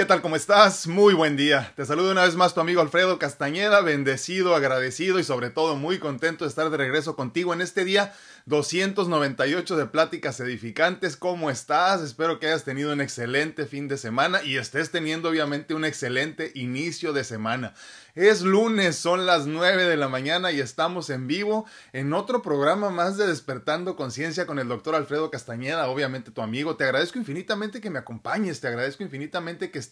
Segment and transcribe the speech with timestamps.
[0.00, 0.22] ¿Qué tal?
[0.22, 0.86] ¿Cómo estás?
[0.86, 1.74] Muy buen día.
[1.76, 5.98] Te saludo una vez más tu amigo Alfredo Castañeda, bendecido, agradecido y sobre todo muy
[5.98, 8.14] contento de estar de regreso contigo en este día
[8.46, 11.18] 298 de Pláticas Edificantes.
[11.18, 12.00] ¿Cómo estás?
[12.00, 16.50] Espero que hayas tenido un excelente fin de semana y estés teniendo obviamente un excelente
[16.54, 17.74] inicio de semana.
[18.14, 22.88] Es lunes, son las 9 de la mañana y estamos en vivo en otro programa
[22.88, 26.76] más de Despertando Conciencia con el doctor Alfredo Castañeda, obviamente tu amigo.
[26.76, 29.89] Te agradezco infinitamente que me acompañes, te agradezco infinitamente que estés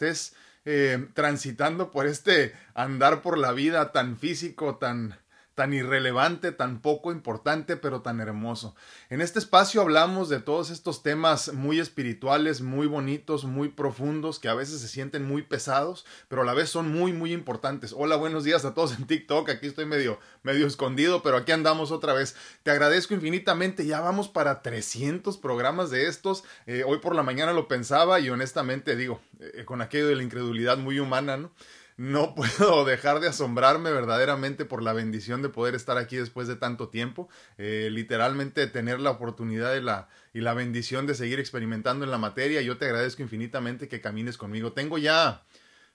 [0.65, 5.19] eh, transitando por este andar por la vida tan físico, tan
[5.59, 8.77] tan irrelevante, tan poco importante, pero tan hermoso.
[9.11, 14.49] En este espacio hablamos de todos estos temas muy espirituales, muy bonitos, muy profundos, que
[14.49, 17.93] a veces se sienten muy pesados, pero a la vez son muy, muy importantes.
[17.93, 19.51] Hola, buenos días a todos en TikTok.
[19.51, 22.37] Aquí estoy medio, medio escondido, pero aquí andamos otra vez.
[22.63, 23.85] Te agradezco infinitamente.
[23.85, 26.45] Ya vamos para 300 programas de estos.
[26.67, 30.23] Eh, hoy por la mañana lo pensaba y honestamente digo, eh, con aquello de la
[30.23, 31.51] incredulidad muy humana, ¿no?
[31.99, 36.57] No puedo dejar de asombrarme verdaderamente por la bendición de poder estar aquí después de
[36.57, 37.29] tanto tiempo.
[37.59, 42.19] Eh, literalmente tener la oportunidad de la, y la bendición de seguir experimentando en la
[42.19, 42.63] materia.
[42.63, 44.73] Yo te agradezco infinitamente que camines conmigo.
[44.73, 45.43] Tengo ya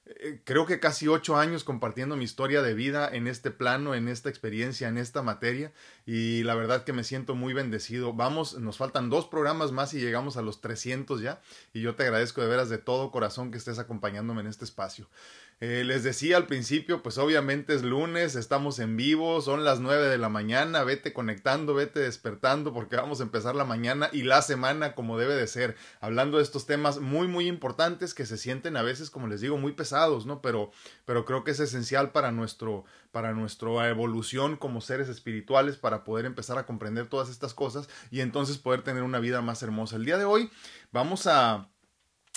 [0.06, 4.10] eh, creo que casi ocho años compartiendo mi historia de vida en este plano, en
[4.10, 5.72] esta experiencia, en esta materia
[6.06, 8.12] y la verdad que me siento muy bendecido.
[8.12, 11.42] Vamos, nos faltan dos programas más y llegamos a los 300 ya
[11.72, 15.08] y yo te agradezco de veras de todo corazón que estés acompañándome en este espacio.
[15.60, 20.08] Eh, les decía al principio, pues obviamente es lunes, estamos en vivo, son las nueve
[20.10, 24.42] de la mañana, vete conectando, vete despertando porque vamos a empezar la mañana y la
[24.42, 28.76] semana como debe de ser, hablando de estos temas muy muy importantes que se sienten
[28.76, 30.42] a veces, como les digo, muy pesados, ¿no?
[30.42, 30.72] Pero,
[31.06, 36.26] pero creo que es esencial para nuestro, para nuestra evolución como seres espirituales, para poder
[36.26, 39.96] empezar a comprender todas estas cosas y entonces poder tener una vida más hermosa.
[39.96, 40.50] El día de hoy
[40.92, 41.70] vamos a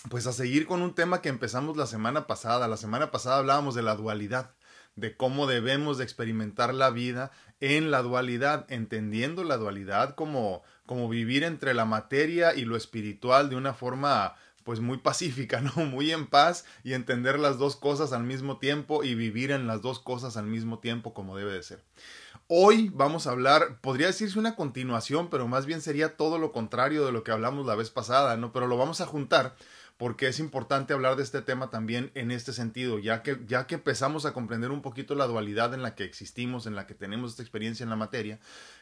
[0.08, 2.68] pues a seguir con un tema que empezamos la semana pasada.
[2.68, 4.50] La semana pasada hablábamos de la dualidad,
[4.94, 11.08] de cómo debemos de experimentar la vida en la dualidad, entendiendo la dualidad como, como
[11.08, 15.84] vivir entre la materia y lo espiritual de una forma pues muy pacífica, ¿no?
[15.84, 19.80] Muy en paz y entender las dos cosas al mismo tiempo y vivir en las
[19.80, 21.82] dos cosas al mismo tiempo como debe de ser.
[22.48, 27.04] Hoy vamos a hablar, podría decirse una continuación, pero más bien sería todo lo contrario
[27.04, 28.52] de lo que hablamos la vez pasada, ¿no?
[28.52, 29.56] Pero lo vamos a juntar
[29.96, 33.76] porque es importante hablar de este tema también en este sentido, ya que, ya que
[33.76, 37.30] empezamos a comprender un poquito la dualidad en la que existimos, en la que tenemos
[37.30, 38.38] esta experiencia en la materia,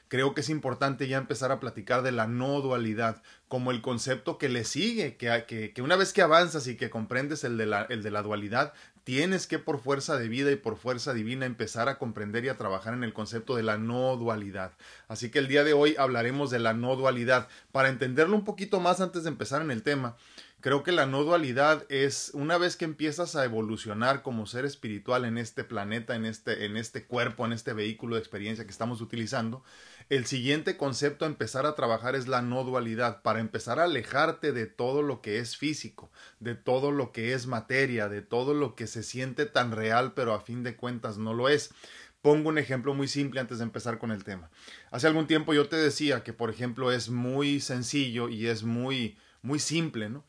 [0.09, 4.39] creo que es importante ya empezar a platicar de la no dualidad como el concepto
[4.39, 7.83] que le sigue, que, que, una vez que avanzas y que comprendes el de, la,
[7.83, 8.73] el de la dualidad,
[9.05, 12.57] tienes que por fuerza de vida y por fuerza divina empezar a comprender y a
[12.57, 14.73] trabajar en el concepto de la no dualidad.
[15.09, 17.49] Así que el día de hoy hablaremos de la no dualidad.
[17.71, 20.17] Para entenderlo un poquito más antes de empezar en el tema,
[20.65, 25.27] Creo que la no dualidad es una vez que empiezas a evolucionar como ser espiritual
[25.27, 29.03] en este planeta, en este, en este cuerpo, en este vehículo de experiencia que estamos
[29.03, 29.63] utilizando,
[30.09, 34.53] el siguiente concepto a empezar a trabajar es la no dualidad, para empezar a alejarte
[34.53, 36.11] de todo lo que es físico,
[36.41, 40.33] de todo lo que es materia, de todo lo que se siente tan real, pero
[40.33, 41.75] a fin de cuentas no lo es.
[42.23, 44.49] Pongo un ejemplo muy simple antes de empezar con el tema.
[44.91, 49.19] Hace algún tiempo yo te decía que, por ejemplo, es muy sencillo y es muy,
[49.43, 50.25] muy simple, ¿no?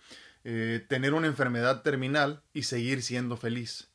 [0.48, 3.90] Eh, tener una enfermedad terminal y seguir siendo feliz.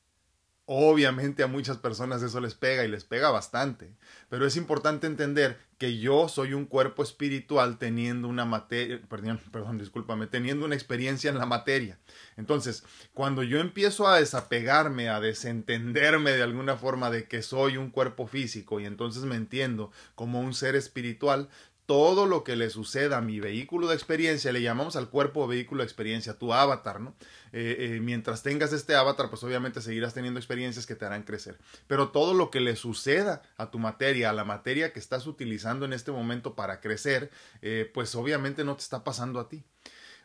[0.66, 3.96] Obviamente a muchas personas eso les pega y les pega bastante,
[4.28, 9.78] pero es importante entender que yo soy un cuerpo espiritual teniendo una materia, perdón, perdón,
[9.78, 11.98] discúlpame, teniendo una experiencia en la materia.
[12.36, 12.84] Entonces,
[13.14, 18.26] cuando yo empiezo a desapegarme, a desentenderme de alguna forma de que soy un cuerpo
[18.26, 21.48] físico y entonces me entiendo como un ser espiritual,
[21.90, 25.82] todo lo que le suceda a mi vehículo de experiencia, le llamamos al cuerpo vehículo
[25.82, 27.16] de experiencia, tu avatar, ¿no?
[27.52, 31.58] Eh, eh, mientras tengas este avatar, pues obviamente seguirás teniendo experiencias que te harán crecer.
[31.88, 35.84] Pero todo lo que le suceda a tu materia, a la materia que estás utilizando
[35.84, 39.64] en este momento para crecer, eh, pues obviamente no te está pasando a ti.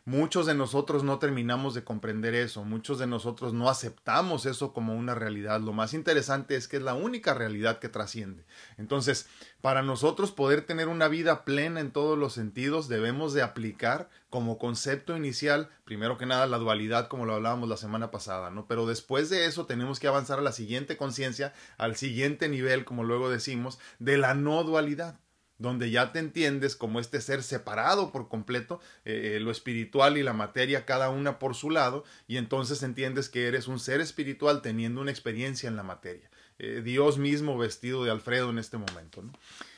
[0.08, 4.94] Muchos de nosotros no terminamos de comprender eso, muchos de nosotros no aceptamos eso como
[4.94, 5.60] una realidad.
[5.60, 8.44] Lo más interesante es que es la única realidad que trasciende.
[8.78, 9.26] Entonces,
[9.62, 14.58] para nosotros poder tener una vida plena en todos los sentidos, debemos de aplicar como
[14.58, 18.68] concepto inicial, primero que nada, la dualidad, como lo hablábamos la semana pasada, ¿no?
[18.68, 23.02] Pero después de eso tenemos que avanzar a la siguiente conciencia, al siguiente nivel, como
[23.02, 25.18] luego decimos, de la no dualidad
[25.58, 30.22] donde ya te entiendes como este ser separado por completo, eh, eh, lo espiritual y
[30.22, 34.62] la materia cada una por su lado, y entonces entiendes que eres un ser espiritual
[34.62, 36.30] teniendo una experiencia en la materia.
[36.58, 39.22] Eh, Dios mismo vestido de Alfredo en este momento.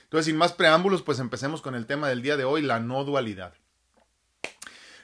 [0.05, 3.05] Entonces, sin más preámbulos, pues empecemos con el tema del día de hoy, la no
[3.05, 3.55] dualidad.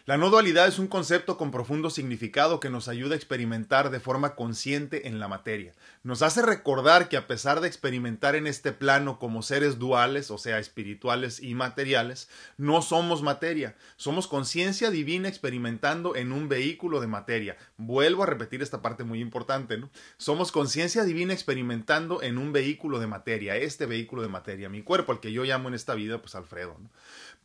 [0.07, 4.01] La no dualidad es un concepto con profundo significado que nos ayuda a experimentar de
[4.01, 5.73] forma consciente en la materia.
[6.03, 10.37] Nos hace recordar que a pesar de experimentar en este plano como seres duales, o
[10.37, 12.29] sea, espirituales y materiales,
[12.59, 17.57] no somos materia, somos conciencia divina experimentando en un vehículo de materia.
[17.79, 19.89] Vuelvo a repetir esta parte muy importante, ¿no?
[20.19, 25.13] Somos conciencia divina experimentando en un vehículo de materia, este vehículo de materia, mi cuerpo,
[25.13, 26.77] al que yo llamo en esta vida, pues Alfredo.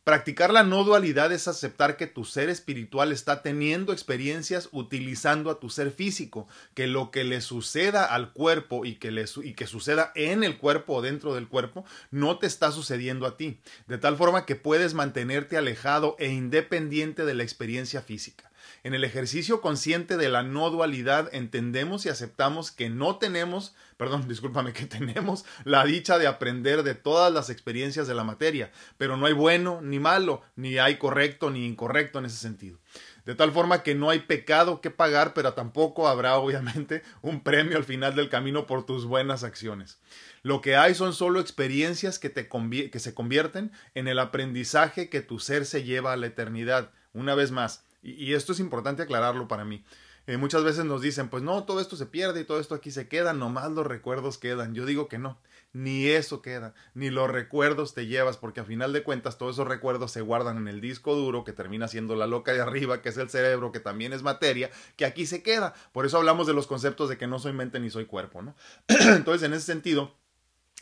[0.02, 5.60] Practicar la no dualidad es aceptar que tu ser espiritual está teniendo experiencias utilizando a
[5.60, 9.66] tu ser físico, que lo que le suceda al cuerpo y que, le, y que
[9.66, 13.98] suceda en el cuerpo o dentro del cuerpo no te está sucediendo a ti, de
[13.98, 18.49] tal forma que puedes mantenerte alejado e independiente de la experiencia física.
[18.82, 24.26] En el ejercicio consciente de la no dualidad entendemos y aceptamos que no tenemos, perdón,
[24.28, 29.16] discúlpame, que tenemos la dicha de aprender de todas las experiencias de la materia, pero
[29.16, 32.78] no hay bueno ni malo, ni hay correcto ni incorrecto en ese sentido.
[33.24, 37.76] De tal forma que no hay pecado que pagar, pero tampoco habrá obviamente un premio
[37.76, 39.98] al final del camino por tus buenas acciones.
[40.42, 45.20] Lo que hay son solo experiencias que, te que se convierten en el aprendizaje que
[45.20, 46.90] tu ser se lleva a la eternidad.
[47.12, 49.84] Una vez más, y, esto es importante aclararlo para mí.
[50.26, 52.90] Eh, muchas veces nos dicen, pues no, todo esto se pierde y todo esto aquí
[52.90, 54.74] se queda, nomás los recuerdos quedan.
[54.74, 55.38] Yo digo que no,
[55.72, 59.66] ni eso queda, ni los recuerdos te llevas, porque a final de cuentas todos esos
[59.66, 63.08] recuerdos se guardan en el disco duro, que termina siendo la loca de arriba, que
[63.08, 65.74] es el cerebro, que también es materia, que aquí se queda.
[65.92, 68.54] Por eso hablamos de los conceptos de que no soy mente ni soy cuerpo, ¿no?
[68.88, 70.14] Entonces, en ese sentido,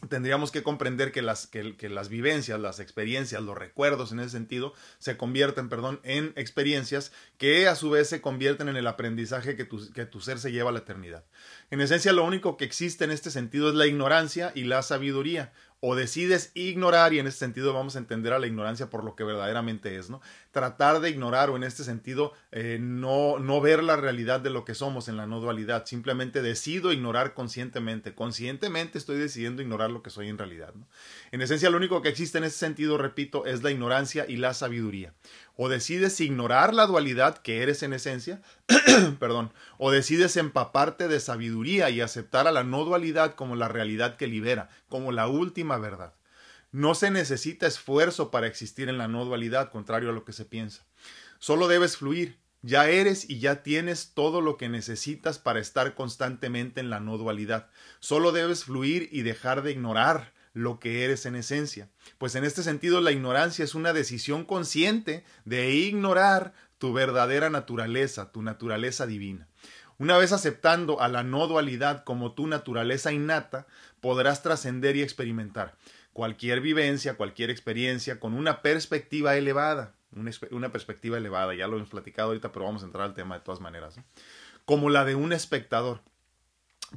[0.09, 4.73] tendríamos que comprender que las, que, las vivencias, las experiencias, los recuerdos en ese sentido
[4.99, 9.65] se convierten, perdón, en experiencias que a su vez se convierten en el aprendizaje que
[9.65, 11.25] tu, que tu ser se lleva a la eternidad.
[11.71, 15.53] En esencia, lo único que existe en este sentido es la ignorancia y la sabiduría
[15.81, 19.15] o decides ignorar, y en este sentido vamos a entender a la ignorancia por lo
[19.15, 20.21] que verdaderamente es, ¿no?
[20.51, 24.65] Tratar de ignorar o en este sentido eh, no, no ver la realidad de lo
[24.65, 30.03] que somos en la no dualidad, simplemente decido ignorar conscientemente, conscientemente estoy decidiendo ignorar lo
[30.03, 30.75] que soy en realidad.
[31.31, 34.55] En esencia lo único que existe en ese sentido, repito, es la ignorancia y la
[34.55, 35.15] sabiduría
[35.61, 38.41] o decides ignorar la dualidad que eres en esencia,
[39.19, 44.17] perdón, o decides empaparte de sabiduría y aceptar a la no dualidad como la realidad
[44.17, 46.15] que libera, como la última verdad.
[46.71, 50.45] No se necesita esfuerzo para existir en la no dualidad, contrario a lo que se
[50.45, 50.87] piensa.
[51.41, 52.39] Solo debes fluir.
[52.63, 57.19] Ya eres y ya tienes todo lo que necesitas para estar constantemente en la no
[57.19, 57.69] dualidad.
[57.99, 61.89] Solo debes fluir y dejar de ignorar lo que eres en esencia.
[62.19, 68.33] Pues en este sentido la ignorancia es una decisión consciente de ignorar tu verdadera naturaleza,
[68.33, 69.47] tu naturaleza divina.
[69.99, 73.67] Una vez aceptando a la no dualidad como tu naturaleza innata,
[74.01, 75.77] podrás trascender y experimentar
[76.13, 79.95] cualquier vivencia, cualquier experiencia con una perspectiva elevada,
[80.51, 83.45] una, perspectiva elevada, ya lo hemos platicado ahorita, pero vamos a entrar al tema de
[83.45, 84.01] todas maneras,
[84.65, 86.01] como la de un espectador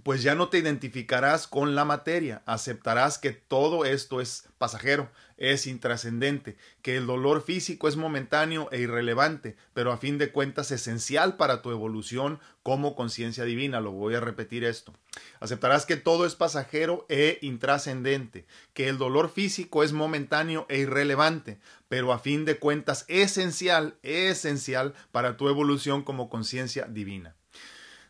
[0.04, 5.68] pues ya no te identificarás con la materia, aceptarás que todo esto es pasajero, es
[5.68, 11.36] intrascendente, que el dolor físico es momentáneo e irrelevante, pero a fin de cuentas esencial
[11.36, 14.94] para tu evolución como conciencia divina, lo voy a repetir esto.
[15.42, 21.60] Aceptarás que todo es pasajero e intrascendente, que el dolor físico es momentáneo e irrelevante,
[21.90, 27.36] pero a fin de cuentas esencial, esencial para tu evolución como conciencia divina.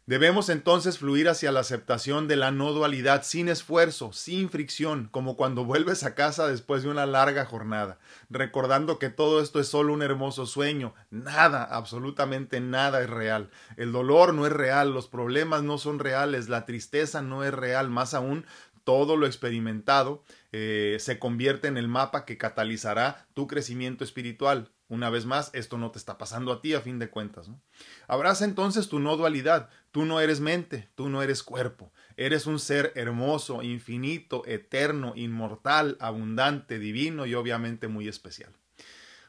[0.08, 5.38] Debemos entonces fluir hacia la aceptación de la no dualidad sin esfuerzo, sin fricción, como
[5.38, 8.00] cuando vuelves a casa después de una larga jornada,
[8.30, 13.52] recordando que todo esto es solo un hermoso sueño, nada, absolutamente nada es real.
[13.78, 17.92] El dolor no es real, los problemas no son reales, la tristeza no es real,
[17.92, 18.46] más aún
[18.84, 24.72] todo lo experimentado eh, se convierte en el mapa que catalizará tu crecimiento espiritual.
[24.92, 27.48] Una vez más, esto no te está pasando a ti a fin de cuentas.
[27.48, 27.62] ¿no?
[28.10, 29.70] Abraza entonces tu no dualidad.
[29.92, 31.94] Tú no eres mente, tú no eres cuerpo.
[32.18, 38.52] Eres un ser hermoso, infinito, eterno, inmortal, abundante, divino y obviamente muy especial.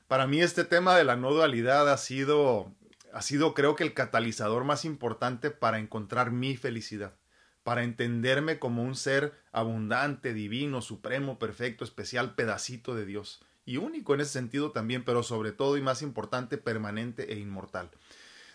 [0.08, 2.74] Para mí este tema de la no dualidad ha sido,
[3.12, 7.14] ha sido creo que el catalizador más importante para encontrar mi felicidad,
[7.62, 14.14] para entenderme como un ser abundante, divino, supremo, perfecto, especial, pedacito de Dios y único
[14.14, 17.90] en ese sentido también, pero sobre todo y más importante, permanente e inmortal.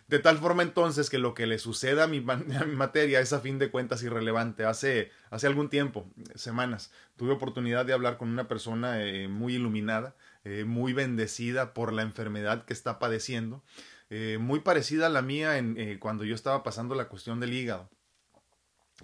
[0.08, 3.60] De tal forma entonces que lo que le suceda a mi, materia es a fin
[3.60, 4.66] de cuentas irrelevante.
[4.66, 10.16] Hace, hace algún tiempo, semanas, tuve oportunidad de hablar con una persona eh, muy iluminada,
[10.44, 13.64] eh, muy bendecida por la enfermedad que está padeciendo,
[14.10, 17.90] eh, muy parecida a la mía en, cuando yo estaba pasando la cuestión del hígado.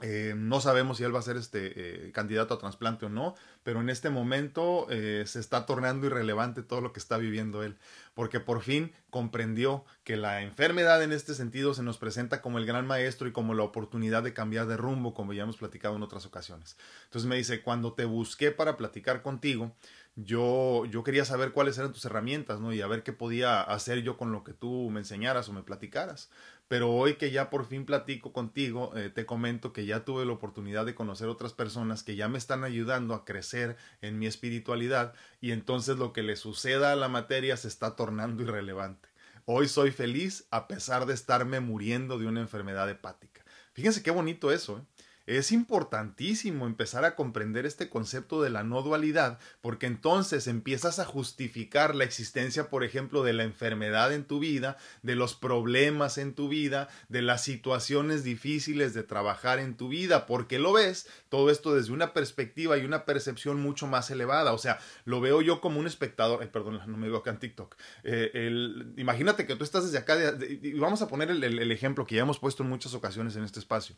[0.01, 3.35] Eh, no sabemos si él va a ser este eh, candidato a trasplante o no,
[3.62, 7.77] pero en este momento eh, se está tornando irrelevante todo lo que está viviendo él,
[8.15, 12.65] porque por fin comprendió que la enfermedad en este sentido se nos presenta como el
[12.65, 16.01] gran maestro y como la oportunidad de cambiar de rumbo, como ya hemos platicado en
[16.01, 16.75] otras ocasiones.
[17.05, 19.75] Entonces me dice, cuando te busqué para platicar contigo,
[20.15, 22.73] yo, yo quería saber cuáles eran tus herramientas, ¿no?
[22.73, 25.63] Y a ver qué podía hacer yo con lo que tú me enseñaras o me
[25.63, 26.29] platicaras.
[26.73, 30.31] Pero hoy que ya por fin platico contigo, eh, te comento que ya tuve la
[30.31, 35.13] oportunidad de conocer otras personas que ya me están ayudando a crecer en mi espiritualidad
[35.39, 39.07] y entonces lo que le suceda a la materia se está tornando irrelevante.
[39.45, 43.45] Hoy soy feliz a pesar de estarme muriendo de una enfermedad hepática.
[43.73, 44.81] Fíjense qué bonito eso, ¿eh?
[45.25, 51.05] Es importantísimo empezar a comprender este concepto de la no dualidad, porque entonces empiezas a
[51.05, 56.33] justificar la existencia, por ejemplo, de la enfermedad en tu vida, de los problemas en
[56.33, 61.49] tu vida, de las situaciones difíciles de trabajar en tu vida, porque lo ves todo
[61.49, 64.51] esto desde una perspectiva y una percepción mucho más elevada.
[64.51, 66.39] O sea, lo veo yo como un espectador.
[66.41, 67.77] Ay, perdón, no me veo acá en TikTok.
[68.03, 70.17] Eh, imagínate que tú estás desde acá,
[70.49, 73.59] y vamos a poner el ejemplo que ya hemos puesto en muchas ocasiones en este
[73.59, 73.95] espacio.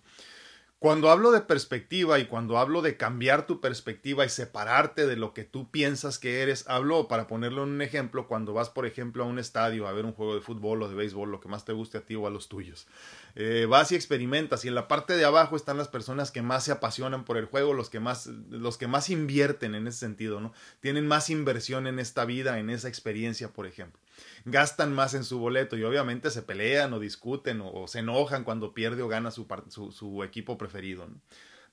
[0.85, 5.33] Cuando hablo de perspectiva y cuando hablo de cambiar tu perspectiva y separarte de lo
[5.33, 9.23] que tú piensas que eres, hablo, para ponerlo en un ejemplo, cuando vas, por ejemplo,
[9.23, 11.65] a un estadio a ver un juego de fútbol o de béisbol, lo que más
[11.65, 12.85] te guste a ti o a los tuyos.
[13.33, 16.65] Eh, vas y experimentas y en la parte de abajo están las personas que más
[16.65, 20.39] se apasionan por el juego, los que más, los que más invierten en ese sentido,
[20.39, 20.53] ¿no?
[20.81, 23.99] Tienen más inversión en esta vida, en esa experiencia, por ejemplo.
[24.45, 28.73] Gastan más en su boleto y obviamente se pelean o discuten o, se enojan cuando
[28.73, 29.47] pierde o gana su,
[29.91, 31.07] su, equipo preferido.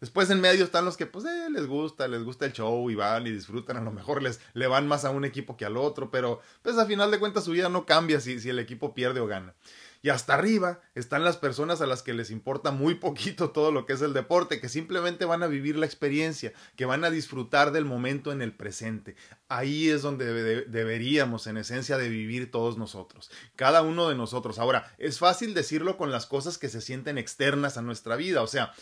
[0.01, 2.97] Después en medio están los que pues eh, les gusta, les gusta el show y
[2.97, 5.77] van y disfrutan, a lo mejor les le van más a un equipo que al
[5.77, 8.95] otro, pero pues a final de cuentas su vida no cambia si, si el equipo
[8.95, 9.55] pierde o gana.
[10.03, 13.87] Y hasta arriba están las personas a las que les importa muy poquito todo lo
[13.87, 17.71] que es el deporte, que simplemente van a vivir la experiencia, que van a disfrutar
[17.71, 19.15] del momento en el presente.
[19.49, 24.59] Ahí es donde deberíamos, en esencia, de vivir todos nosotros, cada uno de nosotros.
[24.59, 28.49] Ahora, es fácil decirlo con las cosas que se sienten externas a nuestra vida, o
[28.49, 28.73] sea,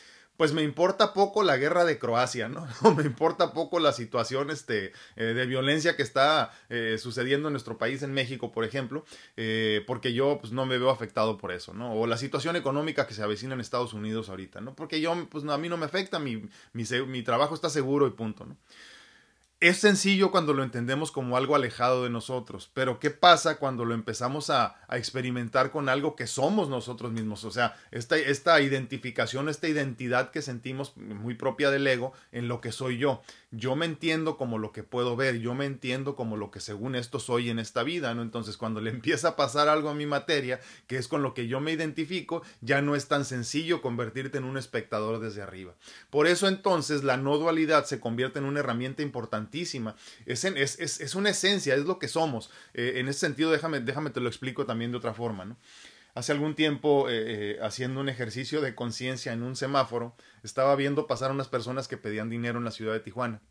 [0.40, 2.66] pues me importa poco la guerra de Croacia, ¿no?
[2.97, 7.76] me importa poco la situación este, eh, de violencia que está eh, sucediendo en nuestro
[7.76, 9.04] país, en México, por ejemplo,
[9.37, 11.92] eh, porque yo pues, no me veo afectado por eso, ¿no?
[11.92, 14.75] O la situación económica que se avecina en Estados Unidos ahorita, ¿no?
[14.75, 16.37] Porque yo, pues a mí no me afecta, mi,
[16.73, 18.56] mi, mi trabajo está seguro y punto, ¿no?
[19.61, 23.93] Es sencillo cuando lo entendemos como algo alejado de nosotros, pero ¿qué pasa cuando lo
[23.93, 27.45] empezamos a, experimentar con algo que somos nosotros mismos?
[27.45, 32.73] O sea, esta, identificación, esta identidad que sentimos muy propia del ego en lo que
[32.73, 33.21] soy yo.
[33.52, 36.95] Yo me entiendo como lo que puedo ver, yo me entiendo como lo que según
[36.95, 38.23] esto soy en esta vida, ¿no?
[38.23, 41.47] Entonces, cuando le empieza a pasar algo a mi materia, que es con lo que
[41.47, 45.75] yo me identifico, ya no es tan sencillo convertirte en un espectador desde arriba.
[46.11, 49.50] Por eso entonces la no dualidad se convierte en una herramienta importante
[50.26, 52.50] es, es, es, una esencia, es lo que somos.
[52.75, 55.45] Eh, en ese sentido, déjame, déjame te lo explico también de otra forma.
[55.45, 55.57] ¿no?
[56.14, 61.06] Hace algún tiempo, eh, eh, haciendo un ejercicio de conciencia en un semáforo, estaba viendo
[61.06, 63.42] pasar unas personas que pedían dinero en la ciudad de Tijuana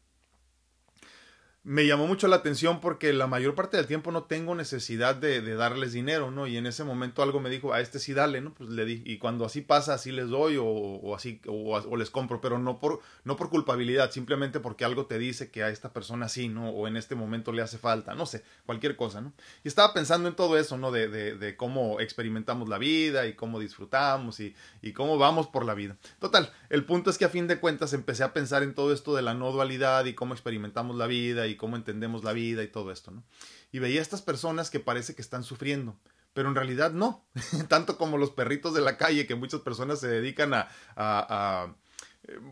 [1.70, 5.40] me llamó mucho la atención porque la mayor parte del tiempo no tengo necesidad de,
[5.54, 6.48] darles dinero, ¿no?
[6.48, 8.56] Y en ese momento algo me dijo, a este sí dale, ¿no?
[8.56, 9.04] Pues le di.
[9.06, 13.02] Y cuando así pasa, así les doy o, así, o, les compro, pero no por,
[13.24, 16.72] no por culpabilidad, simplemente porque algo te dice que a esta persona sí, ¿no?
[16.72, 19.32] O en este momento le hace falta, no sé, cualquier cosa, ¿no?
[19.64, 20.92] Y estaba pensando en todo eso, ¿no?
[20.92, 25.66] De, de, de cómo experimentamos la vida y cómo disfrutamos y, y cómo vamos por
[25.66, 25.98] la vida.
[26.18, 29.16] Total, el punto es que a fin de cuentas empecé a pensar en todo esto
[29.16, 32.68] de la no dualidad y cómo experimentamos la vida y cómo entendemos la vida y
[32.68, 33.24] todo esto, ¿no?
[33.72, 36.00] Y veía a estas personas que parece que están sufriendo,
[36.34, 37.24] pero en realidad no,
[37.68, 41.76] tanto como los perritos de la calle que muchas personas se dedican a,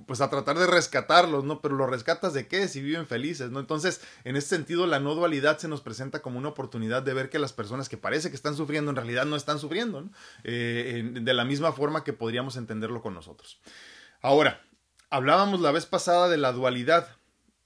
[0.06, 1.62] pues a tratar de rescatarlos, ¿no?
[1.62, 2.68] Pero los rescatas de qué?
[2.68, 3.60] Si viven felices, ¿no?
[3.60, 7.30] Entonces, en ese sentido, la no dualidad se nos presenta como una oportunidad de ver
[7.30, 10.12] que las personas que parece que están sufriendo, en realidad no están sufriendo, ¿no?
[10.44, 13.60] Eh, de la misma forma que podríamos entenderlo con nosotros.
[14.22, 14.62] Ahora,
[15.10, 17.17] hablábamos la vez pasada de la dualidad,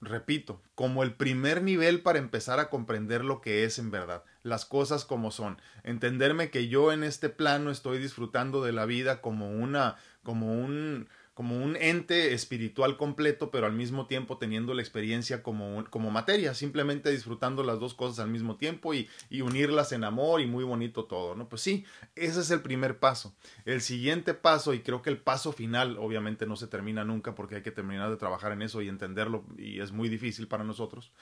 [0.02, 4.64] repito, como el primer nivel para empezar a comprender lo que es en verdad, las
[4.64, 9.48] cosas como son, entenderme que yo en este plano estoy disfrutando de la vida como
[9.48, 15.42] una, como un, como un ente espiritual completo, pero al mismo tiempo teniendo la experiencia
[15.42, 20.04] como, como materia, simplemente disfrutando las dos cosas al mismo tiempo y, y, unirlas en
[20.04, 21.48] amor y muy bonito todo, ¿no?
[21.48, 21.84] Pues sí,
[22.16, 23.34] ese es el primer paso.
[23.64, 27.56] El siguiente paso, y creo que el paso final, obviamente no se termina nunca porque
[27.56, 31.12] hay que terminar de trabajar en eso y entenderlo y es muy difícil para nosotros.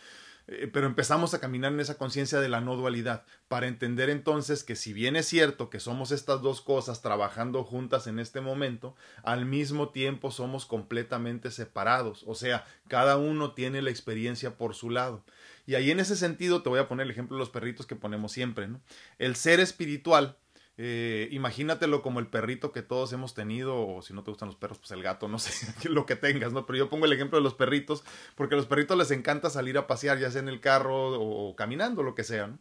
[0.52, 4.64] Eh, pero empezamos a caminar en esa conciencia de la no dualidad, para entender entonces
[4.64, 8.96] que si bien es cierto que somos estas dos cosas trabajando juntas en este momento,
[9.22, 14.90] al mismo tiempo somos completamente separados, o sea, cada uno tiene la experiencia por su
[14.90, 15.22] lado.
[15.66, 17.94] Y ahí en ese sentido te voy a poner el ejemplo de los perritos que
[17.94, 18.80] ponemos siempre, ¿no?
[19.18, 20.36] El ser espiritual
[20.82, 24.56] eh, imagínatelo como el perrito que todos hemos tenido, o si no te gustan los
[24.56, 26.64] perros, pues el gato, no sé, lo que tengas, ¿no?
[26.64, 28.02] Pero yo pongo el ejemplo de los perritos,
[28.34, 31.54] porque a los perritos les encanta salir a pasear, ya sea en el carro o
[31.54, 32.58] caminando, lo que sea, ¿no?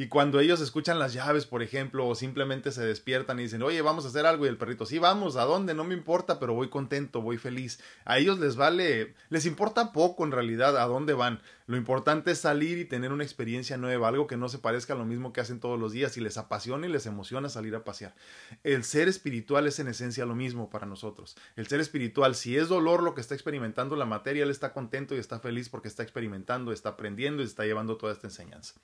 [0.00, 3.82] Y cuando ellos escuchan las llaves, por ejemplo, o simplemente se despiertan y dicen, oye,
[3.82, 5.74] vamos a hacer algo, y el perrito, sí, vamos, ¿a dónde?
[5.74, 7.80] No me importa, pero voy contento, voy feliz.
[8.04, 11.42] A ellos les vale, les importa poco en realidad a dónde van.
[11.66, 14.96] Lo importante es salir y tener una experiencia nueva, algo que no se parezca a
[14.96, 17.82] lo mismo que hacen todos los días y les apasiona y les emociona salir a
[17.82, 18.14] pasear.
[18.62, 21.36] El ser espiritual es en esencia lo mismo para nosotros.
[21.56, 25.16] El ser espiritual, si es dolor lo que está experimentando la materia, él está contento
[25.16, 28.74] y está feliz porque está experimentando, está aprendiendo y está llevando toda esta enseñanza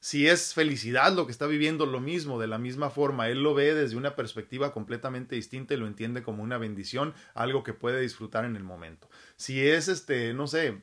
[0.00, 3.54] si es felicidad lo que está viviendo, lo mismo, de la misma forma, él lo
[3.54, 8.00] ve desde una perspectiva completamente distinta y lo entiende como una bendición, algo que puede
[8.00, 9.08] disfrutar en el momento.
[9.36, 10.80] Si es este, no sé,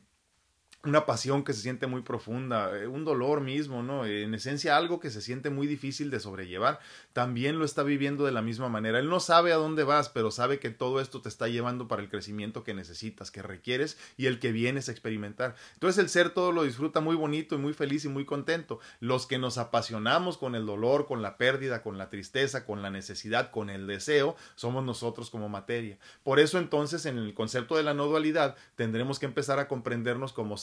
[0.85, 4.05] una pasión que se siente muy profunda, eh, un dolor mismo, ¿no?
[4.05, 6.79] En esencia algo que se siente muy difícil de sobrellevar,
[7.13, 8.99] también lo está viviendo de la misma manera.
[8.99, 12.01] Él no sabe a dónde vas, pero sabe que todo esto te está llevando para
[12.01, 15.55] el crecimiento que necesitas, que requieres y el que vienes a experimentar.
[15.75, 18.79] Entonces el ser todo lo disfruta muy bonito y muy feliz y muy contento.
[18.99, 22.89] Los que nos apasionamos con el dolor, con la pérdida, con la tristeza, con la
[22.89, 25.97] necesidad, con el deseo, somos nosotros como materia.
[26.23, 30.33] Por eso entonces en el concepto de la no dualidad tendremos que empezar a comprendernos
[30.33, 30.57] como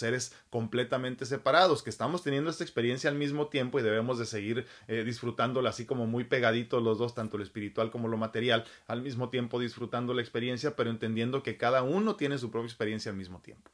[0.50, 5.05] completamente separados, que estamos teniendo esta experiencia al mismo tiempo y debemos de seguir eh,
[5.05, 9.29] disfrutándola así como muy pegaditos los dos, tanto lo espiritual como lo material, al mismo
[9.29, 13.40] tiempo disfrutando la experiencia, pero entendiendo que cada uno tiene su propia experiencia al mismo
[13.40, 13.71] tiempo.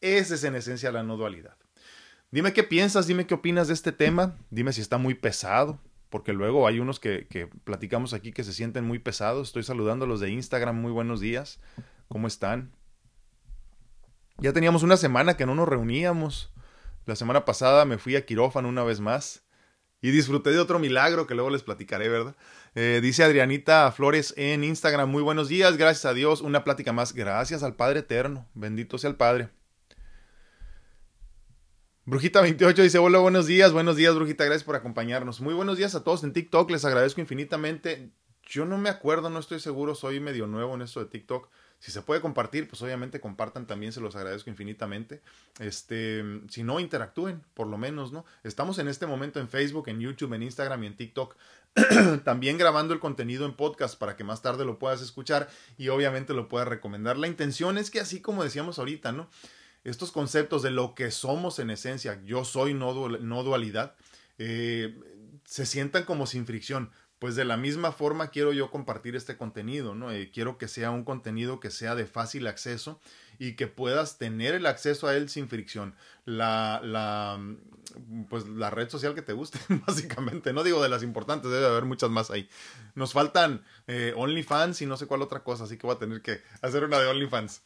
[0.00, 1.56] Esa es en esencia la no dualidad.
[2.30, 5.80] Dime qué piensas, dime qué opinas de este tema, dime si está muy pesado,
[6.10, 9.48] porque luego hay unos que, que, platicamos aquí que se sienten muy pesados.
[9.48, 11.60] Estoy saludando a los de Instagram, muy buenos días.
[12.08, 12.70] ¿Cómo están?
[14.40, 16.50] Ya teníamos una semana que no nos reuníamos.
[17.04, 19.44] La semana pasada me fui a quirófano una vez más
[20.00, 22.34] y disfruté de otro milagro que luego les platicaré, ¿verdad?
[22.74, 27.12] Eh, dice Adrianita Flores en Instagram, muy buenos días, gracias a Dios, una plática más,
[27.12, 29.50] gracias al Padre Eterno, bendito sea el Padre.
[32.06, 35.42] Brujita 28 dice, hola, buenos días, buenos días, Brujita, gracias por acompañarnos.
[35.42, 38.10] Muy buenos días a todos en TikTok, les agradezco infinitamente.
[38.48, 41.50] Yo no me acuerdo, no estoy seguro, soy medio nuevo en esto de TikTok.
[41.80, 45.22] Si se puede compartir, pues obviamente compartan también, se los agradezco infinitamente.
[45.58, 48.24] Este, si no, interactúen, por lo menos, ¿no?
[48.44, 51.36] Estamos en este momento en Facebook, en YouTube, en Instagram y en TikTok.
[52.24, 56.34] también grabando el contenido en podcast para que más tarde lo puedas escuchar y obviamente
[56.34, 57.16] lo puedas recomendar.
[57.16, 59.28] La intención es que así como decíamos ahorita, ¿no?
[59.84, 63.94] Estos conceptos de lo que somos en esencia, yo soy no, dualidad,
[64.38, 64.98] eh,
[65.44, 66.90] se sientan como sin fricción
[67.20, 70.10] pues de la misma forma quiero yo compartir este contenido, ¿no?
[70.10, 72.98] Eh, quiero que sea un contenido que sea de fácil acceso
[73.38, 75.94] y que puedas tener el acceso a él sin fricción.
[76.24, 77.38] La, la,
[78.30, 80.54] pues la red social que te guste, básicamente.
[80.54, 82.48] No digo de las importantes, debe haber muchas más ahí.
[82.94, 86.22] Nos faltan eh, OnlyFans y no sé cuál otra cosa, así que voy a tener
[86.22, 87.62] que hacer una de OnlyFans.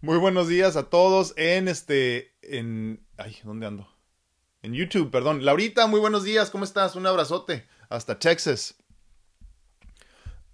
[0.00, 3.86] Muy buenos días a todos en este, en, ay, ¿dónde ando?
[4.62, 5.44] En YouTube, perdón.
[5.44, 6.96] Laurita, muy buenos días, ¿cómo estás?
[6.96, 8.74] Un abrazote hasta Texas.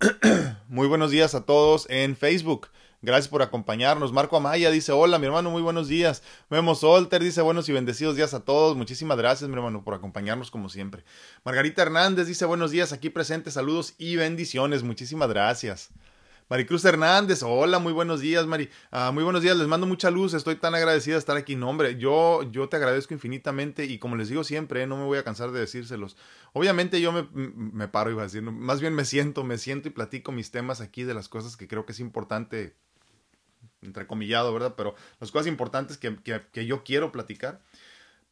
[0.68, 2.68] muy buenos días a todos en Facebook.
[3.04, 4.12] Gracias por acompañarnos.
[4.12, 6.22] Marco Amaya dice, hola mi hermano, muy buenos días.
[6.48, 8.76] Memo Solter dice, buenos y bendecidos días a todos.
[8.76, 11.04] Muchísimas gracias mi hermano por acompañarnos como siempre.
[11.44, 14.82] Margarita Hernández dice, buenos días aquí presente, saludos y bendiciones.
[14.82, 15.90] Muchísimas gracias.
[16.54, 18.68] Maricruz Hernández, hola, muy buenos días, Mari.
[18.92, 21.56] Ah, muy buenos días, les mando mucha luz, estoy tan agradecida de estar aquí.
[21.56, 25.02] No, hombre, yo, yo te agradezco infinitamente y como les digo siempre, eh, no me
[25.02, 26.16] voy a cansar de decírselos.
[26.52, 30.30] Obviamente yo me, paro, iba a decir, más bien me siento, me siento y platico
[30.30, 32.76] mis temas aquí de las cosas que creo que es importante,
[33.82, 34.74] entrecomillado, ¿verdad?
[34.76, 36.16] Pero las cosas importantes que,
[36.52, 37.62] que yo quiero platicar.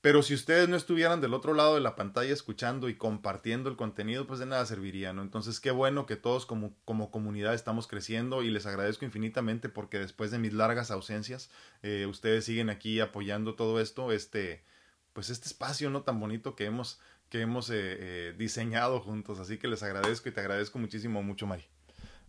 [0.03, 3.77] Pero si ustedes no estuvieran del otro lado de la pantalla escuchando y compartiendo el
[3.77, 5.23] contenido, pues de nada serviría, ¿no?
[5.23, 10.01] Entonces, qué bueno que todos como, como comunidad estamos creciendo y les agradezco infinitamente porque
[10.01, 11.51] después de mis largas ausencias,
[11.85, 14.65] eh, ustedes siguen aquí apoyando todo esto, este,
[15.13, 16.03] pues este espacio, ¿no?
[16.03, 19.39] Tan bonito que hemos, que hemos eh, eh, diseñado juntos.
[19.39, 21.65] Así que les agradezco y te agradezco muchísimo, mucho, Mari.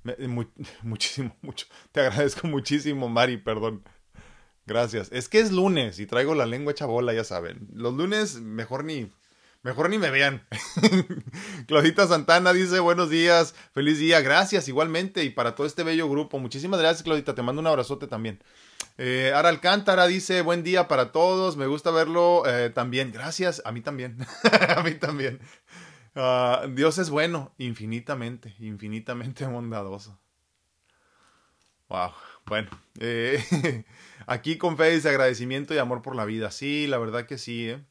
[0.83, 1.65] muchísimo, mucho.
[1.91, 3.83] Te agradezco muchísimo, Mari, perdón.
[4.65, 5.09] Gracias.
[5.11, 7.67] Es que es lunes y traigo la lengua hecha bola, ya saben.
[7.73, 9.11] Los lunes mejor ni,
[9.63, 10.45] Mejor ni me vean.
[11.67, 16.37] Claudita Santana dice buenos días, feliz día, gracias igualmente y para todo este bello grupo.
[16.37, 18.43] Muchísimas gracias Claudita, te mando un abrazote también.
[18.97, 23.13] Eh, Ara Alcántara dice buen día para todos, me gusta verlo eh, también.
[23.13, 24.17] Gracias, a mí también,
[24.75, 25.39] a mí también.
[26.13, 30.19] Ah, Dios es bueno, infinitamente, infinitamente bondadoso.
[31.87, 32.11] Wow,
[32.45, 33.85] bueno, eh,
[34.27, 36.51] aquí con fe y agradecimiento y amor por la vida.
[36.51, 37.83] Sí, la verdad que sí, ¿eh?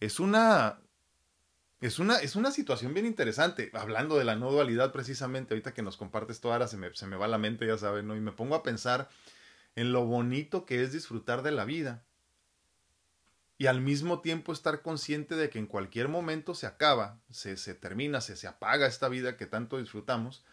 [0.00, 0.80] es una,
[1.80, 3.70] es una, es una situación bien interesante.
[3.74, 7.06] Hablando de la no dualidad, precisamente, ahorita que nos compartes todo, ahora se me, se
[7.06, 8.16] me va la mente, ya saben, ¿no?
[8.16, 9.08] Y me pongo a pensar
[9.76, 12.04] en lo bonito que es disfrutar de la vida.
[13.56, 17.74] Y al mismo tiempo estar consciente de que en cualquier momento se acaba, se, se
[17.74, 20.44] termina, se, se apaga esta vida que tanto disfrutamos.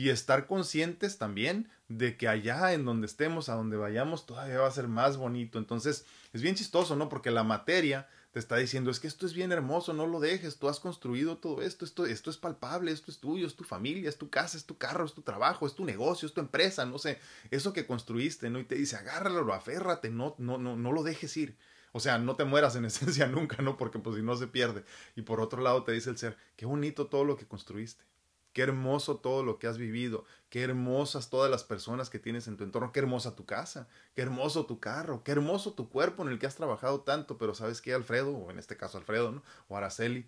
[0.00, 4.66] Y estar conscientes también de que allá en donde estemos, a donde vayamos, todavía va
[4.66, 5.58] a ser más bonito.
[5.58, 7.10] Entonces, es bien chistoso, ¿no?
[7.10, 10.56] Porque la materia te está diciendo, es que esto es bien hermoso, no lo dejes,
[10.56, 14.08] tú has construido todo esto, esto, esto es palpable, esto es tuyo, es tu familia,
[14.08, 16.86] es tu casa, es tu carro, es tu trabajo, es tu negocio, es tu empresa,
[16.86, 17.18] no sé,
[17.50, 18.58] eso que construiste, ¿no?
[18.58, 21.58] Y te dice, agárralo, aférrate, no, no, no, no lo dejes ir.
[21.92, 23.76] O sea, no te mueras en esencia nunca, ¿no?
[23.76, 24.82] Porque pues si no se pierde.
[25.14, 28.09] Y por otro lado te dice el ser, qué bonito todo lo que construiste.
[28.52, 32.56] Qué hermoso todo lo que has vivido, qué hermosas todas las personas que tienes en
[32.56, 36.30] tu entorno, qué hermosa tu casa, qué hermoso tu carro, qué hermoso tu cuerpo en
[36.30, 39.42] el que has trabajado tanto, pero sabes qué, Alfredo, o en este caso Alfredo, ¿no?
[39.68, 40.26] O Araceli,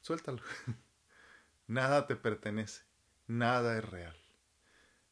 [0.00, 0.42] suéltalo.
[1.68, 2.82] nada te pertenece,
[3.28, 4.16] nada es real.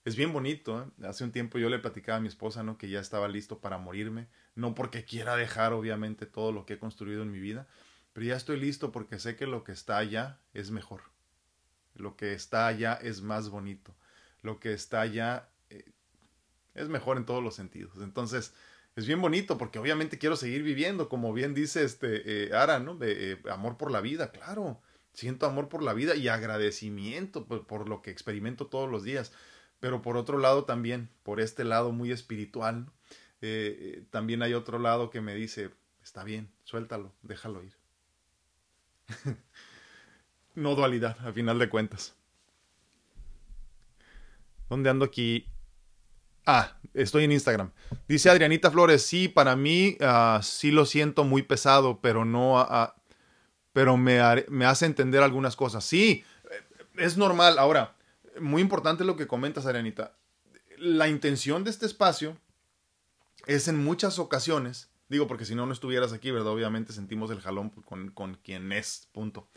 [0.04, 1.07] Es bien bonito, ¿eh?
[1.07, 2.76] Hace un tiempo yo le platicaba a mi esposa, ¿no?
[2.76, 4.26] Que ya estaba listo para morirme,
[4.57, 7.68] no porque quiera dejar obviamente todo lo que he construido en mi vida,
[8.12, 11.13] pero ya estoy listo porque sé que lo que está allá es mejor
[11.94, 13.94] lo que está allá es más bonito.
[14.42, 15.92] Lo que está allá eh,
[16.74, 17.98] es mejor en todos los sentidos.
[18.00, 18.52] Entonces,
[18.96, 22.98] es bien bonito porque obviamente quiero seguir viviendo, como bien dice este eh, Ara, ¿no?
[23.00, 24.80] Eh, amor por la vida, claro.
[25.12, 29.33] Siento amor por la vida y agradecimiento por, lo que experimento todos los días.
[29.78, 32.90] Pero por otro lado también, por este lado muy espiritual,
[34.11, 35.70] también hay otro lado que me dice,
[36.02, 37.76] está bien, suéltalo, déjalo ir.
[40.54, 42.14] no dualidad, a final de cuentas.
[44.68, 45.46] ¿Dónde ando aquí?
[46.46, 47.70] Ah, estoy en Instagram.
[48.06, 52.88] Dice Adrianita Flores, sí, para mí uh, sí lo siento muy pesado, pero no, uh,
[53.72, 55.84] pero me, me hace entender algunas cosas.
[55.84, 56.24] Sí,
[56.96, 57.58] es normal.
[57.58, 57.96] Ahora,
[58.40, 60.16] muy importante lo que comentas, Adrianita.
[60.78, 62.36] La intención de este espacio
[63.46, 66.52] es en muchas ocasiones, digo porque si no, no estuvieras aquí, ¿verdad?
[66.52, 69.48] Obviamente sentimos el jalón con, con quien es, punto.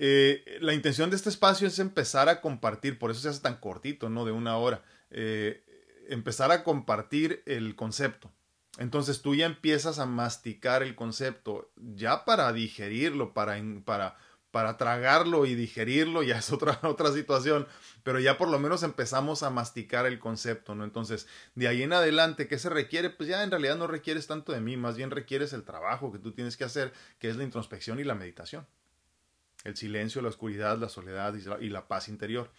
[0.00, 3.56] Eh, la intención de este espacio es empezar a compartir, por eso se hace tan
[3.56, 4.24] cortito, ¿no?
[4.24, 4.84] De una hora.
[5.10, 5.64] Eh,
[6.08, 8.30] empezar a compartir el concepto.
[8.78, 14.16] Entonces tú ya empiezas a masticar el concepto, ya para digerirlo, para, para,
[14.52, 17.66] para tragarlo y digerirlo, ya es otra, otra situación,
[18.04, 20.84] pero ya por lo menos empezamos a masticar el concepto, ¿no?
[20.84, 23.10] Entonces, de ahí en adelante, ¿qué se requiere?
[23.10, 26.20] Pues ya en realidad no requieres tanto de mí, más bien requieres el trabajo que
[26.20, 28.64] tú tienes que hacer, que es la introspección y la meditación
[29.64, 32.50] el silencio, la oscuridad, la soledad y la, paz interior.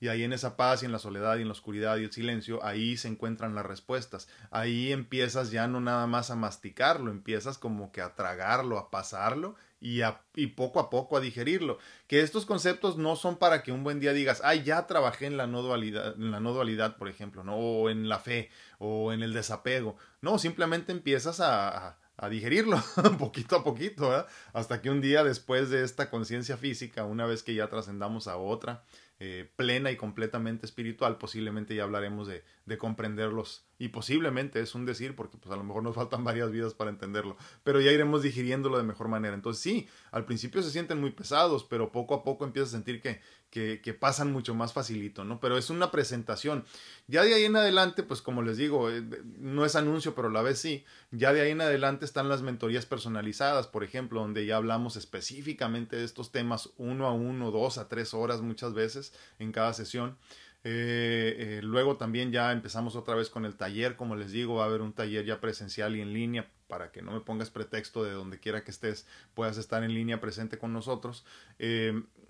[0.00, 2.12] Y ahí en esa paz y en la soledad y en la oscuridad y el
[2.12, 4.28] silencio, ahí se encuentran las respuestas.
[4.50, 9.56] Ahí empiezas ya no nada más a masticarlo, empiezas como que a tragarlo, a pasarlo
[9.80, 11.78] y, a, y poco a poco a digerirlo.
[12.06, 15.36] Que estos conceptos no son para que un buen día digas, ay, ya trabajé en
[15.36, 17.56] la no dualidad, en la no dualidad, por ejemplo, ¿no?
[17.56, 19.96] o en la fe, o en el desapego.
[20.20, 22.82] No, simplemente empiezas a a digerirlo
[23.18, 27.54] poquito a poquito, hasta que un día después de esta conciencia física, una vez que
[27.54, 28.82] ya trascendamos a otra,
[29.20, 34.84] eh, plena y completamente espiritual, posiblemente ya hablaremos de, de comprenderlos y posiblemente es un
[34.84, 38.22] decir porque pues a lo mejor nos faltan varias vidas para entenderlo, pero ya iremos
[38.22, 39.34] digiriéndolo de mejor manera.
[39.34, 43.00] Entonces sí, al principio se sienten muy pesados, pero poco a poco empiezas a sentir
[43.00, 45.40] que, que, pasan mucho más facilito, ¿no?
[45.40, 46.64] Pero es una presentación.
[47.06, 49.02] Ya de ahí en adelante, pues como les digo, eh,
[49.38, 52.86] no es anuncio, pero la vez sí, ya de ahí en adelante están las mentorías
[52.86, 57.88] personalizadas, por ejemplo, donde ya hablamos específicamente de estos temas uno a uno, dos a
[57.88, 60.18] tres horas muchas veces en cada sesión.
[60.64, 64.64] Eh, eh, luego también ya empezamos otra vez con el taller, como les digo, va
[64.64, 68.04] a haber un taller ya presencial y en línea para que no me pongas pretexto
[68.04, 71.24] de donde quiera que estés, puedas estar en línea presente con nosotros.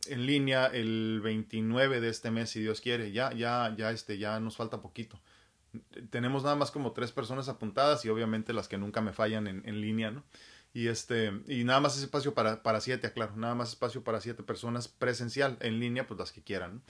[0.06, 4.38] En línea el 29 de este mes, si Dios quiere, ya, ya, ya, este, ya
[4.40, 5.20] nos falta poquito.
[6.10, 9.62] Tenemos nada más como tres personas apuntadas y obviamente las que nunca me fallan en,
[9.66, 10.24] en línea, ¿no?
[10.74, 14.42] Y, este, y nada más espacio para, para siete, aclaro, nada más espacio para siete
[14.42, 16.82] personas presencial, en línea, pues las que quieran.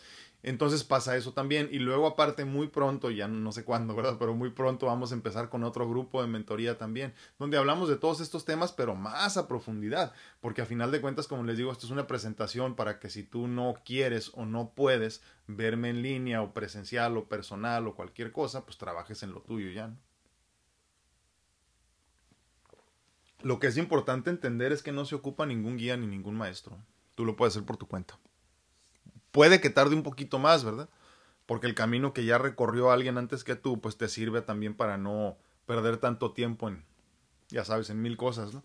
[0.42, 1.68] Entonces pasa eso también.
[1.72, 4.16] Y luego aparte muy pronto, ya no sé cuándo, ¿verdad?
[4.18, 7.96] Pero muy pronto vamos a empezar con otro grupo de mentoría también, donde hablamos de
[7.96, 10.12] todos estos temas, pero más a profundidad.
[10.40, 13.24] Porque a final de cuentas, como les digo, esto es una presentación para que si
[13.24, 18.32] tú no quieres o no puedes verme en línea o presencial o personal o cualquier
[18.32, 19.94] cosa, pues trabajes en lo tuyo ya.
[23.42, 26.76] Lo que es importante entender es que no se ocupa ningún guía ni ningún maestro.
[27.14, 28.18] Tú lo puedes hacer por tu cuenta.
[29.38, 30.88] Puede que tarde un poquito más, ¿verdad?
[31.46, 34.98] Porque el camino que ya recorrió alguien antes que tú, pues te sirve también para
[34.98, 36.84] no perder tanto tiempo en,
[37.48, 38.64] ya sabes, en mil cosas, ¿no?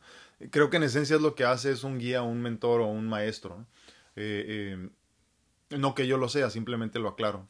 [0.49, 3.07] Creo que en esencia es lo que hace es un guía, un mentor o un
[3.07, 3.59] maestro.
[3.59, 3.67] ¿no?
[4.15, 4.89] Eh,
[5.69, 7.47] eh, no que yo lo sea, simplemente lo aclaro.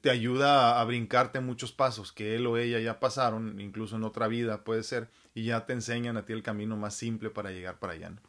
[0.00, 4.26] Te ayuda a, brincarte muchos pasos que él o ella ya pasaron, incluso en otra
[4.26, 7.78] vida puede ser, y ya te enseñan a ti el camino más simple para llegar
[7.78, 8.10] para allá.
[8.10, 8.20] ¿no?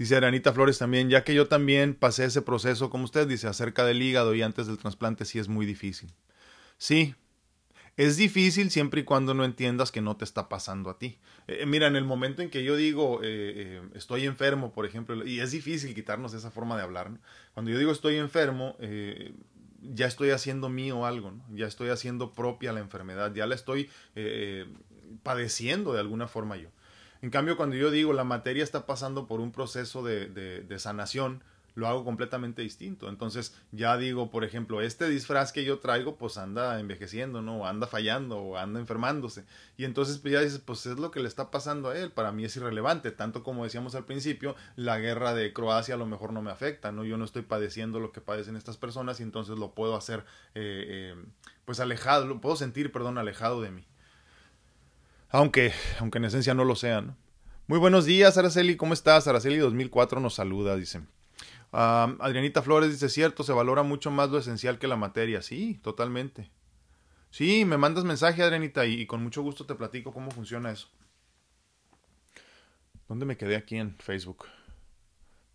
[0.00, 3.84] Dice Aranita Flores también, ya que yo también pasé ese proceso, como usted dice, acerca
[3.84, 6.10] del hígado y antes del trasplante, sí es muy difícil.
[6.78, 7.14] Sí,
[7.98, 11.18] es difícil siempre y cuando no entiendas que no te está pasando a ti.
[11.48, 15.22] Eh, mira, en el momento en que yo digo eh, eh, estoy enfermo, por ejemplo,
[15.22, 17.18] y es difícil quitarnos esa forma de hablar, ¿no?
[17.52, 18.78] cuando yo digo estoy enfermo,
[19.82, 21.44] ya estoy haciendo mío algo, ¿no?
[21.54, 23.90] ya estoy haciendo propia la enfermedad, ya la estoy
[25.22, 26.70] padeciendo de alguna forma yo.
[27.22, 31.42] En cambio, cuando yo digo la materia está pasando por un proceso de, de, sanación,
[31.74, 33.08] lo hago completamente distinto.
[33.08, 37.58] Entonces ya digo, por ejemplo, este disfraz que yo traigo, pues anda envejeciendo, ¿no?
[37.58, 39.44] O anda fallando, o anda enfermándose.
[39.76, 42.10] Y entonces pues ya dices, pues es lo que le está pasando a él.
[42.10, 43.10] Para mí es irrelevante.
[43.10, 46.90] Tanto como decíamos al principio, la guerra de Croacia a lo mejor no me afecta,
[46.90, 47.04] ¿no?
[47.04, 50.20] Yo no estoy padeciendo lo que padecen estas personas y entonces lo puedo hacer,
[50.54, 51.24] eh, eh,
[51.66, 53.86] pues alejado, lo puedo sentir, perdón, alejado de mí.
[55.30, 57.16] Aunque, aunque en esencia no lo sean.
[57.68, 58.76] Muy buenos días, Araceli.
[58.76, 59.28] ¿Cómo estás?
[59.28, 61.02] Araceli 2004 nos saluda, dice.
[61.70, 65.40] Adrianita Flores dice, cierto, se valora mucho más lo esencial que la materia.
[65.40, 66.50] Sí, totalmente.
[67.30, 70.88] Sí, me mandas mensaje, Adrianita, y, con mucho gusto te platico cómo funciona eso.
[73.08, 74.46] ¿Dónde me quedé aquí en Facebook?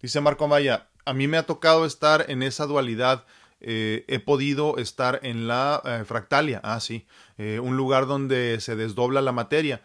[0.02, 3.26] Dice Marco Maya, a mí me ha tocado estar en esa dualidad
[3.62, 8.76] eh, he podido estar en la eh, fractalia, ah, sí, eh, un lugar donde se
[8.76, 9.82] desdobla la materia.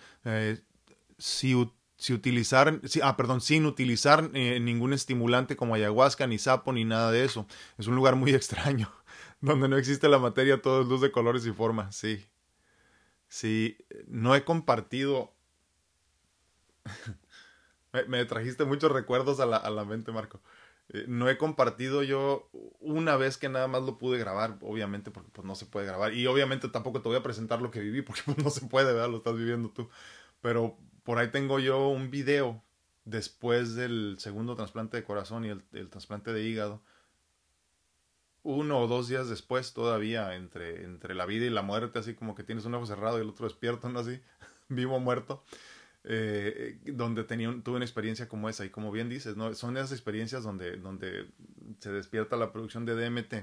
[1.19, 7.11] si, si utilizar, ah, perdón, sin utilizar ningún estimulante como ayahuasca, ni sapo, ni nada
[7.13, 7.47] de eso.
[7.79, 8.93] Es un lugar muy extraño,
[9.41, 12.27] donde no existe la materia, todo es luz de colores y forma, sí.
[13.29, 13.79] Sí,
[14.09, 15.33] no he compartido.
[18.09, 20.41] me, trajiste muchos recuerdos a la, a la mente, Marco.
[20.93, 22.51] Eh, no he compartido yo
[22.81, 26.15] una vez que nada más lo pude grabar, obviamente, porque pues no se puede grabar.
[26.15, 28.93] Y obviamente tampoco te voy a presentar lo que viví, porque pues, no se puede,
[28.93, 29.09] ¿verdad?
[29.09, 29.89] Lo estás viviendo tú.
[30.41, 32.63] Pero por ahí tengo yo un video
[33.05, 36.83] después del segundo trasplante de corazón y el, trasplante de hígado.
[38.43, 42.35] Uno o dos días después, todavía, entre, entre la vida y la muerte, así como
[42.35, 44.01] que tienes un ojo cerrado y el otro despierto, ¿no?
[44.01, 44.21] Así,
[44.69, 45.45] vivo o muerto
[46.05, 48.65] eh, donde tenía, tuve una experiencia como esa.
[48.65, 49.55] Y como bien dices, ¿no?
[49.55, 51.27] son esas experiencias donde, donde
[51.79, 53.35] se despierta la producción de DMT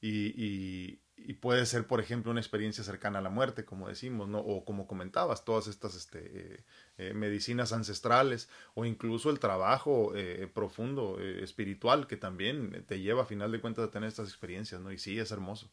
[0.00, 4.40] y, y, puede ser, por ejemplo, una experiencia cercana a la muerte, como decimos, ¿no?
[4.40, 6.20] o como comentabas, todas estas este,
[6.54, 6.64] eh,
[6.98, 13.26] eh, medicinas ancestrales o incluso el trabajo eh, profundo, espiritual, que también te lleva a
[13.26, 14.80] final de cuentas a tener estas experiencias.
[14.80, 14.90] ¿no?
[14.92, 15.70] Y sí, es hermoso.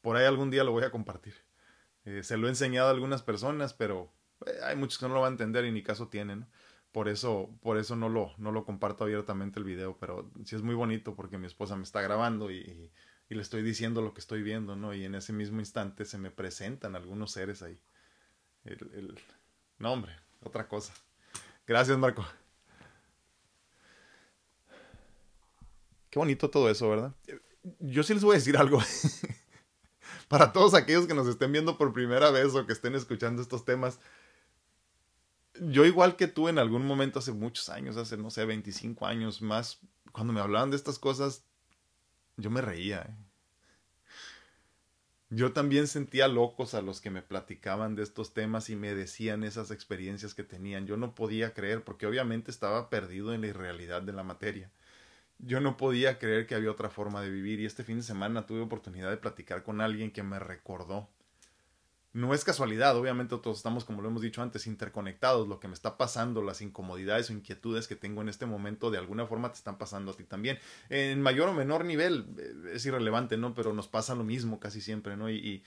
[0.00, 1.34] Por ahí algún día lo voy a compartir.
[2.22, 4.19] se lo he enseñado a algunas personas, pero eh,
[4.64, 6.46] hay muchos que no lo van a entender y ni caso tienen.
[6.92, 10.62] Por eso, por eso no lo, no lo comparto abiertamente el video, pero sí es
[10.62, 12.90] muy bonito porque mi esposa me está grabando y,
[13.28, 14.92] y, le estoy diciendo lo que estoy viendo, ¿no?
[14.92, 17.80] Y en ese mismo instante se me presentan algunos seres ahí.
[18.64, 19.20] El, el...
[19.78, 20.92] No, hombre, otra cosa.
[21.64, 22.26] Gracias, Marco.
[26.10, 27.14] Qué bonito todo eso, ¿verdad?
[27.78, 28.80] Yo sí les voy a decir algo.
[30.28, 33.64] Para todos aquellos que nos estén viendo por primera vez o que estén escuchando estos
[33.64, 34.00] temas,
[35.60, 39.42] yo igual que tú en algún momento hace muchos años, hace no sé, 25 años
[39.42, 39.80] más,
[40.12, 41.44] cuando me hablaban de estas cosas,
[42.36, 43.02] yo me reía.
[43.02, 43.14] ¿eh?
[45.28, 49.44] Yo también sentía locos a los que me platicaban de estos temas y me decían
[49.44, 50.86] esas experiencias que tenían.
[50.86, 54.70] Yo no podía creer porque obviamente estaba perdido en la irrealidad de la materia.
[55.38, 58.46] Yo no podía creer que había otra forma de vivir y este fin de semana
[58.46, 61.08] tuve oportunidad de platicar con alguien que me recordó
[62.12, 65.46] no es casualidad, obviamente todos estamos, como lo hemos dicho antes, interconectados.
[65.46, 68.98] Lo que me está pasando, las incomodidades o inquietudes que tengo en este momento, de
[68.98, 70.58] alguna forma te están pasando a ti también.
[70.88, 73.54] En mayor o menor nivel, eh, es irrelevante, ¿no?
[73.54, 75.30] Pero nos pasa lo mismo casi siempre, ¿no?
[75.30, 75.62] Y,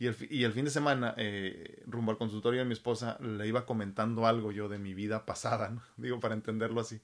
[0.00, 3.48] Y el, y el fin de semana, eh, rumbo al consultorio de mi esposa, le
[3.48, 5.82] iba comentando algo yo de mi vida pasada, ¿no?
[5.96, 7.00] Digo, para entenderlo así.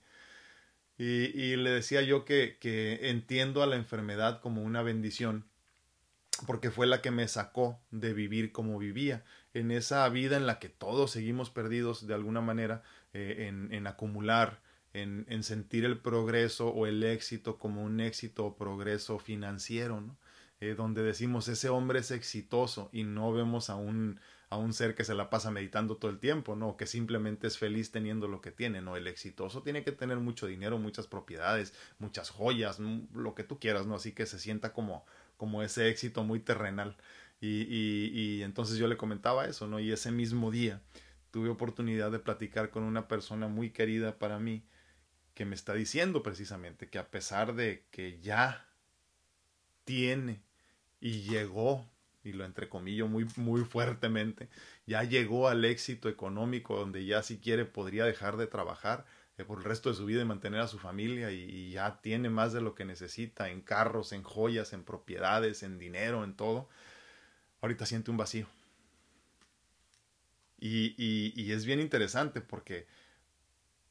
[0.96, 5.44] Y, le decía yo que, que entiendo a la enfermedad como una bendición,
[6.46, 10.58] porque fue la que me sacó de vivir como vivía, en esa vida en la
[10.58, 14.60] que todos seguimos perdidos de alguna manera, eh, en, en, acumular,
[14.92, 20.16] en, en, sentir el progreso o el éxito como un éxito o progreso financiero, ¿no?
[20.60, 24.94] Eh, donde decimos ese hombre es exitoso y no vemos a un, a un ser
[24.94, 26.76] que se la pasa meditando todo el tiempo, ¿no?
[26.76, 28.96] Que simplemente es feliz teniendo lo que tiene, ¿no?
[28.96, 33.86] El exitoso tiene que tener mucho dinero, muchas propiedades, muchas joyas, lo que tú quieras,
[33.86, 33.96] ¿no?
[33.96, 35.04] Así que se sienta como,
[35.36, 36.96] como ese éxito muy terrenal.
[37.40, 39.80] Y, y, y entonces yo le comentaba eso, ¿no?
[39.80, 40.80] Y ese mismo día
[41.30, 44.64] tuve oportunidad de platicar con una persona muy querida para mí
[45.34, 48.68] que me está diciendo precisamente que a pesar de que ya
[49.84, 50.40] tiene
[51.00, 51.84] y llegó,
[52.22, 54.48] y lo entrecomillo muy, muy fuertemente,
[54.86, 59.04] ya llegó al éxito económico donde ya si quiere podría dejar de trabajar
[59.36, 62.30] eh, por el resto de su vida y mantener a su familia y, ya tiene
[62.30, 66.68] más de lo que necesita en carros, en joyas, en propiedades, en dinero, en todo,
[67.60, 68.46] ahorita siente un vacío.
[70.58, 72.86] Y, y, es bien interesante porque,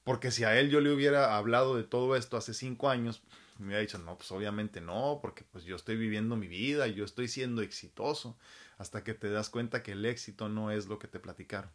[0.03, 3.21] porque si a él yo le hubiera hablado de todo esto hace cinco años,
[3.59, 7.05] me hubiera dicho, no, pues obviamente no, porque pues yo estoy viviendo mi vida yo
[7.05, 8.37] estoy siendo exitoso,
[8.77, 11.69] hasta que te das cuenta que el éxito no es lo que te platicaron.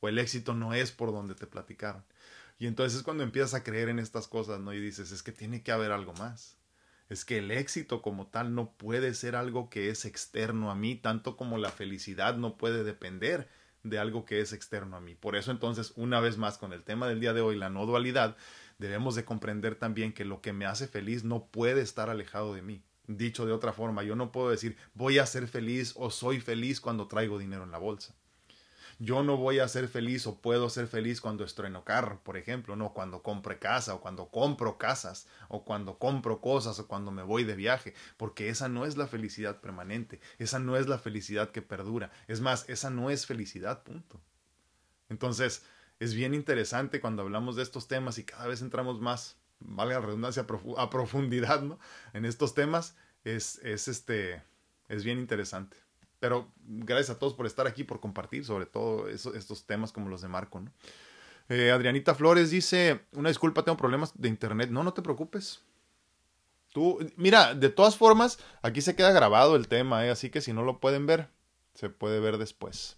[0.00, 2.04] O el éxito no es por donde te platicaron.
[2.62, 4.72] Y entonces es cuando empiezas a creer en estas cosas, ¿no?
[4.72, 6.56] Y dices, es que tiene que haber algo más.
[7.08, 10.94] Es que el éxito como tal no puede ser algo que es externo a mí,
[10.94, 13.48] tanto como la felicidad no puede depender
[13.82, 15.16] de algo que es externo a mí.
[15.16, 17.84] Por eso entonces, una vez más, con el tema del día de hoy, la no
[17.84, 18.36] dualidad,
[18.78, 22.62] debemos de comprender también que lo que me hace feliz no puede estar alejado de
[22.62, 22.84] mí.
[23.08, 26.80] Dicho de otra forma, yo no puedo decir voy a ser feliz o soy feliz
[26.80, 28.14] cuando traigo dinero en la bolsa.
[29.04, 32.76] Yo no voy a ser feliz o puedo ser feliz cuando estreno carro, por ejemplo,
[32.76, 37.24] no cuando compre casa o cuando compro casas o cuando compro cosas o cuando me
[37.24, 41.50] voy de viaje, porque esa no es la felicidad permanente, esa no es la felicidad
[41.50, 42.12] que perdura.
[42.28, 44.20] Es más, esa no es felicidad, punto.
[45.08, 45.64] Entonces,
[45.98, 50.06] es bien interesante cuando hablamos de estos temas y cada vez entramos más, valga la
[50.06, 51.80] redundancia, a profundidad, ¿no?
[52.12, 54.44] En estos temas, es, es, este,
[54.88, 55.81] es bien interesante.
[56.22, 60.22] Pero gracias a todos por estar aquí, por compartir sobre todo estos temas como los
[60.22, 60.70] de Marco, ¿no?
[61.48, 64.70] Eh, Adrianita Flores dice, una disculpa, tengo problemas de internet.
[64.70, 65.64] No, no te preocupes.
[66.72, 70.10] Tú, mira, de todas formas, aquí se queda grabado el tema, ¿eh?
[70.10, 71.28] así que si no lo pueden ver,
[71.74, 72.94] se puede ver después.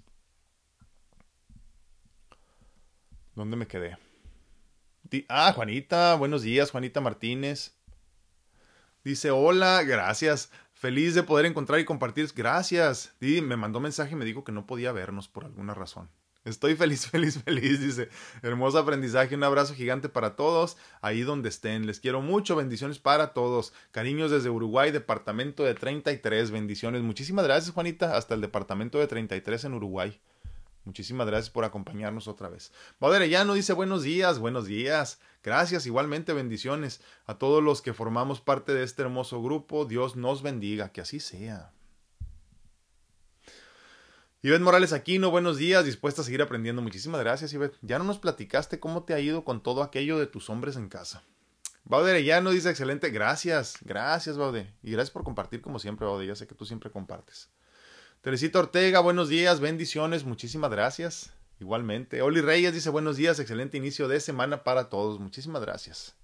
[3.35, 3.97] ¿Dónde me quedé?
[5.31, 7.75] Ah, Juanita, buenos días, Juanita Martínez.
[9.03, 10.51] Dice, hola, gracias.
[10.75, 12.29] Feliz de poder encontrar y compartir.
[12.35, 13.15] Gracias.
[13.21, 16.11] Y me mandó mensaje y me dijo que no podía vernos por alguna razón.
[16.45, 18.09] Estoy feliz, feliz, feliz, dice.
[18.43, 21.87] Hermoso aprendizaje, un abrazo gigante para todos, ahí donde estén.
[21.87, 23.73] Les quiero mucho, bendiciones para todos.
[23.93, 27.03] Cariños desde Uruguay, departamento de 33, bendiciones.
[27.03, 30.21] Muchísimas gracias, Juanita, hasta el departamento de 33 en Uruguay.
[30.85, 32.73] Muchísimas gracias por acompañarnos otra vez.
[33.01, 35.19] no dice buenos días, buenos días.
[35.43, 39.87] Gracias, igualmente bendiciones a todos los que formamos parte de este hermoso grupo.
[39.87, 41.73] Dios nos bendiga, que así sea.
[44.43, 46.83] Ivette Morales Aquino, buenos días, dispuesta a seguir aprendiendo.
[46.83, 47.79] Muchísimas gracias, Ivette.
[47.81, 50.91] Ya no nos platicaste cómo te ha ido con todo aquello de tus hombres en
[50.91, 51.23] casa.
[51.85, 54.71] Baude no dice excelente, gracias, gracias, Baude.
[54.83, 56.27] Y gracias por compartir como siempre, Baude.
[56.27, 57.49] Ya sé que tú siempre compartes.
[58.25, 61.35] Teresita Ortega, buenos días, bendiciones, muchísimas gracias.
[61.61, 62.23] Igualmente.
[62.23, 65.21] Oli Reyes dice buenos días, excelente inicio de semana para todos.
[65.21, 66.17] Muchísimas gracias.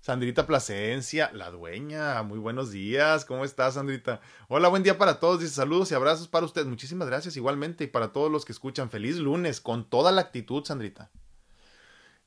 [0.00, 3.24] Sandrita Plasencia, la dueña, muy buenos días.
[3.24, 4.20] ¿Cómo estás, Sandrita?
[4.46, 5.40] Hola, buen día para todos.
[5.40, 6.68] Dice saludos y abrazos para ustedes.
[6.68, 8.90] Muchísimas gracias igualmente y para todos los que escuchan.
[8.90, 11.10] Feliz lunes, con toda la actitud, Sandrita.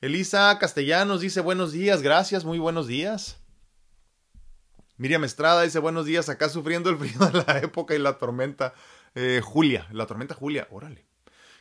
[0.01, 3.37] Elisa Castellanos dice buenos días, gracias, muy buenos días.
[4.99, 8.73] Miriam Estrada dice buenos días, acá sufriendo el frío de la época y la tormenta.
[9.15, 11.05] Eh, Julia, la tormenta Julia, órale.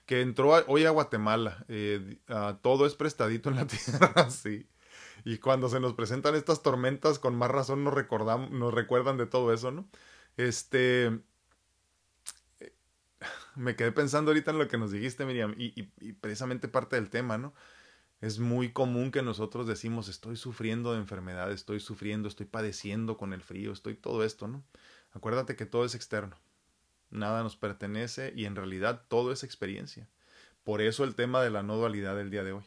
[0.06, 1.64] Que entró hoy a Guatemala.
[1.68, 2.18] Eh,
[2.62, 4.66] todo es prestadito en la tierra, sí.
[5.24, 9.26] Y cuando se nos presentan estas tormentas, con más razón nos, recordamos, nos recuerdan de
[9.26, 9.88] todo eso, ¿no?
[10.36, 11.06] Este.
[12.58, 12.72] Eh,
[13.54, 17.38] me quedé pensando ahorita en lo que nos dijiste, Miriam, y, precisamente parte del tema,
[17.38, 17.54] ¿no?
[18.20, 23.32] Es muy común que nosotros decimos estoy sufriendo de enfermedad, estoy sufriendo, estoy padeciendo con
[23.32, 24.64] el frío, estoy todo esto, ¿no?
[25.12, 26.36] Acuérdate que todo es externo.
[27.10, 30.08] Nada nos pertenece y en realidad todo es experiencia.
[30.64, 32.64] Por eso el tema de la no dualidad del día de hoy.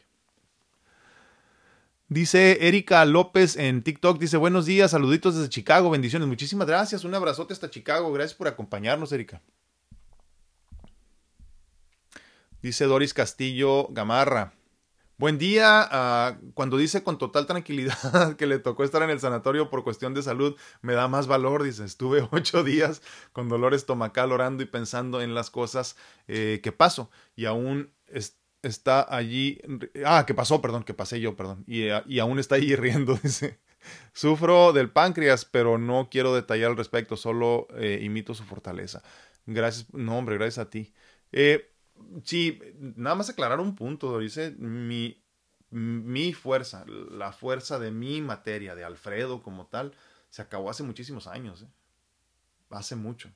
[2.08, 6.28] Dice Erika López en TikTok, dice buenos días, saluditos desde Chicago, bendiciones.
[6.28, 9.42] Muchísimas gracias, un abrazote hasta Chicago, gracias por acompañarnos, Erika.
[12.62, 14.54] Dice Doris Castillo Gamarra.
[15.22, 15.88] Buen día.
[15.92, 20.16] Ah, cuando dice con total tranquilidad que le tocó estar en el sanatorio por cuestión
[20.16, 21.62] de salud, me da más valor.
[21.62, 25.96] Dice, estuve ocho días con dolor estomacal orando y pensando en las cosas
[26.28, 27.12] eh, que paso.
[27.36, 27.94] Y aún
[28.64, 29.62] está allí.
[30.04, 31.66] Ah, que pasó, perdón, que pasé yo, perdón.
[31.68, 33.60] Y, ah, y aún está allí riendo, dice.
[34.14, 39.04] Sufro del páncreas, pero no quiero detallar al respecto, solo eh, imito su fortaleza.
[39.46, 40.96] Gracias, no, hombre, gracias a ti.
[41.32, 41.72] Eh,
[42.24, 45.24] sí, nada más aclarar un punto, dice mi,
[45.72, 49.94] mi fuerza, la fuerza de mi materia, de Alfredo como tal,
[50.30, 51.64] se acabó hace muchísimos años.
[51.64, 51.68] ¿eh?
[52.70, 53.32] Hace mucho.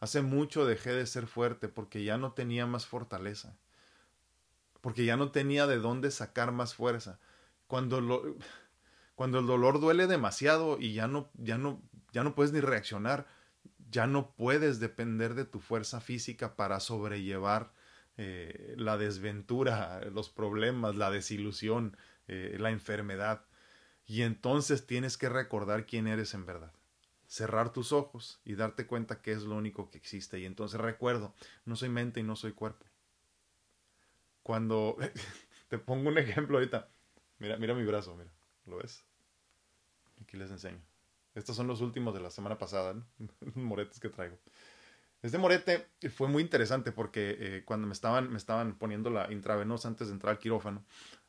[0.00, 3.56] Hace mucho dejé de ser fuerte porque ya no tenía más fortaleza.
[4.80, 7.18] Porque ya no tenía de dónde sacar más fuerza.
[7.66, 8.36] Cuando, lo,
[9.14, 11.82] cuando el dolor duele demasiado y ya no, ya, no,
[12.12, 13.26] ya no puedes ni reaccionar,
[13.90, 17.72] ya no puedes depender de tu fuerza física para sobrellevar
[18.20, 21.96] eh, la desventura, los problemas, la desilusión,
[22.26, 23.44] eh, la enfermedad.
[24.06, 26.72] Y entonces tienes que recordar quién eres en verdad.
[27.28, 30.40] Cerrar tus ojos y darte cuenta que es lo único que existe.
[30.40, 31.32] Y entonces recuerdo,
[31.64, 32.84] no soy mente y no soy cuerpo.
[34.42, 34.96] Cuando
[35.68, 36.88] te pongo un ejemplo ahorita,
[37.38, 38.32] mira, mira mi brazo, mira,
[38.66, 39.04] ¿lo ves?
[40.20, 40.82] Aquí les enseño.
[41.36, 43.06] Estos son los últimos de la semana pasada, ¿no?
[43.54, 44.36] moretes que traigo.
[45.22, 49.88] Este morete fue muy interesante porque eh, cuando me estaban, me estaban poniendo la intravenosa
[49.88, 50.84] antes de entrar al quirófano,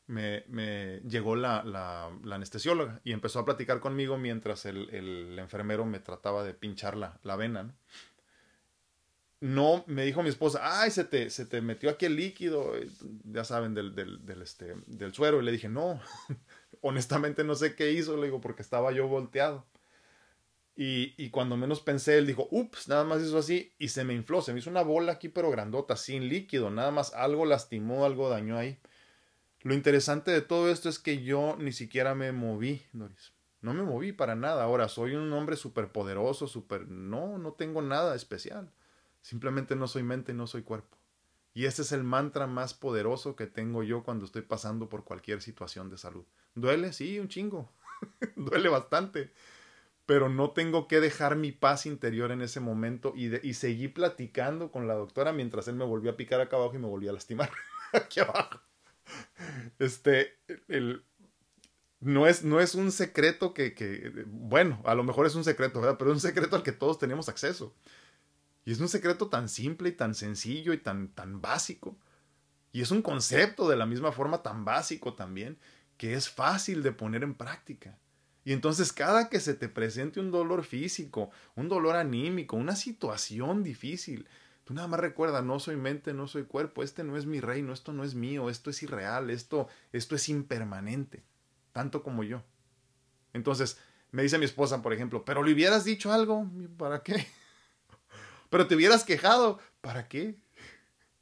[0.06, 5.86] me, me llegó la, la, anestesióloga y empezó a platicar conmigo mientras el, el enfermero
[5.86, 7.64] me trataba de pinchar la, la vena.
[7.64, 7.74] ¿no?
[9.42, 12.90] no, me dijo mi esposa, ay, se te, se te metió aquí el líquido, eh,
[13.24, 15.42] ya saben, del, del, del, este, del suero.
[15.42, 16.02] Y le dije, no,
[16.82, 19.66] honestamente no sé qué hizo, le digo, porque estaba yo volteado.
[20.82, 24.42] Y, cuando menos pensé, él dijo, ups, nada más hizo así y se me infló,
[24.42, 28.30] se me hizo una bola aquí pero grandota, sin líquido, nada más algo lastimó, algo
[28.30, 28.80] dañó ahí.
[29.62, 33.34] Lo interesante de todo esto es que yo ni siquiera me moví, Doris.
[33.60, 34.64] No me moví para nada.
[34.64, 36.88] Ahora, soy un hombre súper poderoso, súper...
[36.88, 38.72] No, no tengo nada especial.
[39.20, 40.98] Simplemente no soy mente, no soy cuerpo.
[41.54, 45.42] Y ese es el mantra más poderoso que tengo yo cuando estoy pasando por cualquier
[45.42, 46.24] situación de salud.
[46.56, 46.94] ¿Duele?
[46.94, 47.70] Sí, un chingo.
[48.38, 49.34] Duele bastante
[50.10, 54.72] pero no tengo que dejar mi paz interior en ese momento y, y seguí platicando
[54.72, 57.14] con la doctora mientras él me volvió a picar acá abajo y me volvió a
[57.14, 57.52] lastimar
[57.94, 58.60] aquí abajo.
[59.78, 61.04] Este, el,
[62.00, 65.80] no, es, no es un secreto que, que, bueno, a lo mejor es un secreto,
[65.80, 66.00] ¿verdad?
[66.00, 67.76] Pero es un secreto al que todos tenemos acceso.
[68.66, 72.00] Y es un secreto tan simple y tan sencillo y tan, tan básico.
[72.72, 75.60] Y es un concepto de la misma forma tan básico también,
[75.98, 78.00] que es fácil de poner en práctica.
[78.46, 83.64] Y entonces cada que se te presente un dolor físico, un dolor anímico, una situación
[83.64, 84.28] difícil,
[84.64, 87.74] tú nada más recuerda, no soy mente, no soy cuerpo, este no es mi reino,
[87.74, 91.24] esto no es mío, esto es irreal, esto, esto es impermanente,
[91.74, 92.44] tanto como yo.
[93.34, 93.78] Entonces,
[94.12, 97.28] me dice mi esposa, por ejemplo, pero le hubieras dicho algo, ¿para qué?
[98.50, 100.36] Pero te hubieras quejado, ¿para qué?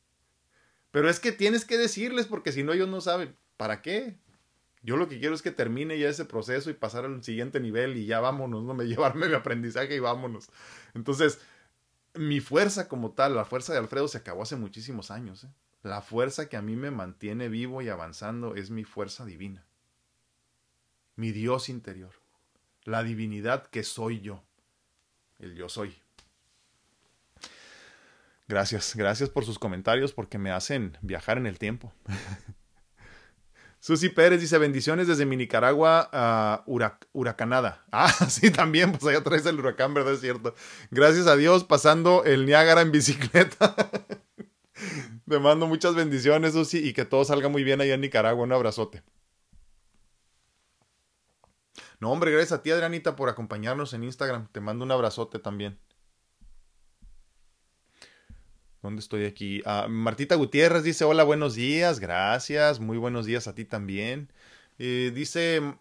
[0.91, 4.18] Pero es que tienes que decirles porque si no ellos no saben, ¿para qué?
[4.88, 7.97] Yo lo que quiero es que termine ya ese proceso y pasar al siguiente nivel
[7.97, 10.47] y ya vámonos, no me llevarme mi aprendizaje y vámonos.
[10.93, 11.41] Entonces,
[12.13, 15.43] mi fuerza como tal, la fuerza de Alfredo se acabó hace muchísimos años.
[15.43, 15.49] ¿eh?
[15.83, 19.65] La fuerza que a mí me mantiene vivo y avanzando es mi fuerza divina.
[21.17, 22.13] Mi Dios interior.
[22.85, 24.41] La divinidad que soy yo.
[25.38, 26.01] El yo soy.
[28.47, 31.91] Gracias, gracias por sus comentarios porque me hacen viajar en el tiempo.
[33.88, 36.61] Susi Pérez dice bendiciones desde mi Nicaragua a
[37.13, 37.85] huracanada.
[37.93, 40.11] Ah, sí, también, pues allá traes el huracán, ¿verdad?
[40.11, 40.53] Es cierto.
[40.91, 43.73] Gracias a Dios pasando el Niágara en bicicleta.
[45.29, 48.43] Te mando muchas bendiciones, Susi, y que todo salga muy bien allá en Nicaragua.
[48.43, 49.03] Un abrazote.
[52.01, 54.49] No, hombre, gracias a ti, Adrianita, por acompañarnos en Instagram.
[54.51, 55.79] Te mando un abrazote también.
[58.82, 59.61] ¿Dónde estoy aquí?
[59.65, 64.32] Ah, Martita Gutiérrez dice, hola, buenos días, gracias, muy buenos días a ti también.
[64.78, 65.75] Eh, dice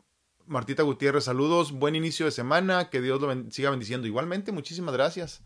[0.47, 4.07] Martita Gutiérrez, saludos, buen inicio de semana, que Dios lo siga bendiciendo.
[4.07, 5.43] Igualmente, muchísimas gracias.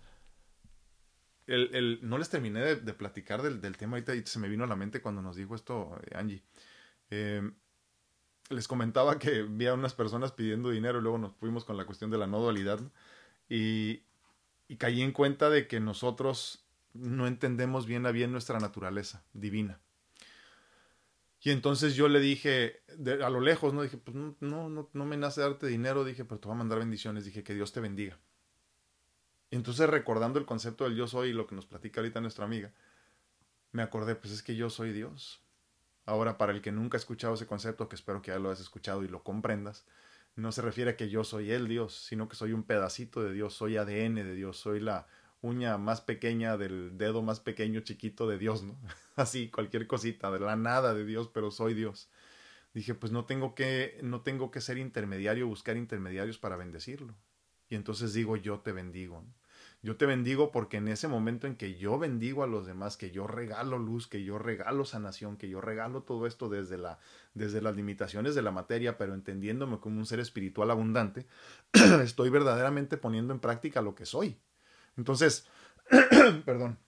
[1.48, 4.68] El, el, no les terminé de, platicar del, del, tema, ahorita se me vino a
[4.68, 6.44] la mente cuando nos dijo esto eh, Angie.
[7.11, 7.51] Eh,
[8.51, 11.84] les comentaba que vi a unas personas pidiendo dinero y luego nos fuimos con la
[11.84, 12.80] cuestión de la no dualidad
[13.48, 14.05] y,
[14.68, 16.64] y caí en cuenta de que nosotros
[16.95, 19.80] no entendemos bien a bien nuestra naturaleza divina.
[21.43, 22.82] Y entonces yo le dije,
[23.22, 23.82] a lo lejos, ¿no?
[23.82, 26.78] Dije, pues no, no, no, me nace darte dinero, dije, pero te voy a mandar
[26.78, 28.18] bendiciones, dije, que Dios te bendiga.
[29.51, 32.72] Entonces recordando el concepto del yo soy y lo que nos platica ahorita nuestra amiga,
[33.72, 35.43] me acordé, pues es que yo soy Dios.
[36.05, 38.61] Ahora, para el que nunca ha escuchado ese concepto, que espero que ya lo hayas
[38.61, 39.86] escuchado y lo comprendas,
[40.36, 43.32] no se refiere a que yo soy el Dios, sino que soy un pedacito de
[43.32, 45.07] Dios, soy ADN de Dios, soy la
[45.43, 48.78] uña más pequeña del dedo más pequeño chiquito de Dios, ¿no?
[49.16, 52.11] Así, cualquier cosita, de la nada de Dios, pero soy Dios.
[52.74, 57.14] Dije, pues no tengo que, no tengo que ser intermediario, buscar intermediarios para bendecirlo.
[57.68, 59.22] Y entonces digo, yo te bendigo.
[59.22, 59.34] ¿no?
[59.82, 63.11] Yo te bendigo porque en ese momento en que yo bendigo a los demás, que
[63.11, 66.99] yo regalo luz, que yo regalo sanación, que yo regalo todo esto desde, la,
[67.32, 71.26] desde las limitaciones de la materia, pero entendiéndome como un ser espiritual abundante,
[72.03, 74.38] estoy verdaderamente poniendo en práctica lo que soy.
[74.97, 75.47] Entonces,
[76.45, 76.78] perdón.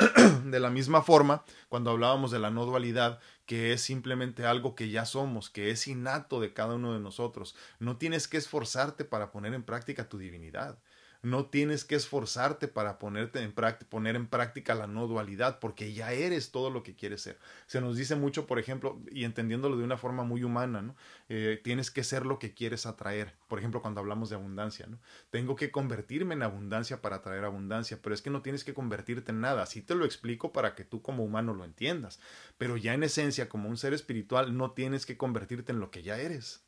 [0.44, 4.90] de la misma forma, cuando hablábamos de la no dualidad, que es simplemente algo que
[4.90, 9.30] ya somos, que es innato de cada uno de nosotros, no tienes que esforzarte para
[9.30, 10.78] poner en práctica tu divinidad.
[11.22, 13.52] No tienes que esforzarte para ponerte en
[13.90, 17.38] poner en práctica la no dualidad, porque ya eres todo lo que quieres ser.
[17.66, 20.96] Se nos dice mucho, por ejemplo, y entendiéndolo de una forma muy humana, ¿no?
[21.28, 23.34] Eh, tienes que ser lo que quieres atraer.
[23.48, 24.98] Por ejemplo, cuando hablamos de abundancia, ¿no?
[25.28, 29.30] Tengo que convertirme en abundancia para atraer abundancia, pero es que no tienes que convertirte
[29.30, 29.62] en nada.
[29.62, 32.18] Así te lo explico para que tú como humano lo entiendas.
[32.56, 36.02] Pero ya en esencia, como un ser espiritual, no tienes que convertirte en lo que
[36.02, 36.62] ya eres.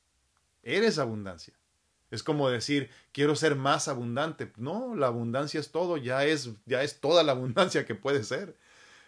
[0.62, 1.54] Eres abundancia.
[2.12, 4.52] Es como decir, quiero ser más abundante.
[4.58, 8.54] No, la abundancia es todo, ya es, ya es toda la abundancia que puede ser.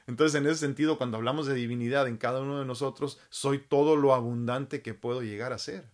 [0.07, 3.97] Entonces, en ese sentido, cuando hablamos de divinidad en cada uno de nosotros, soy todo
[3.97, 5.85] lo abundante que puedo llegar a ser.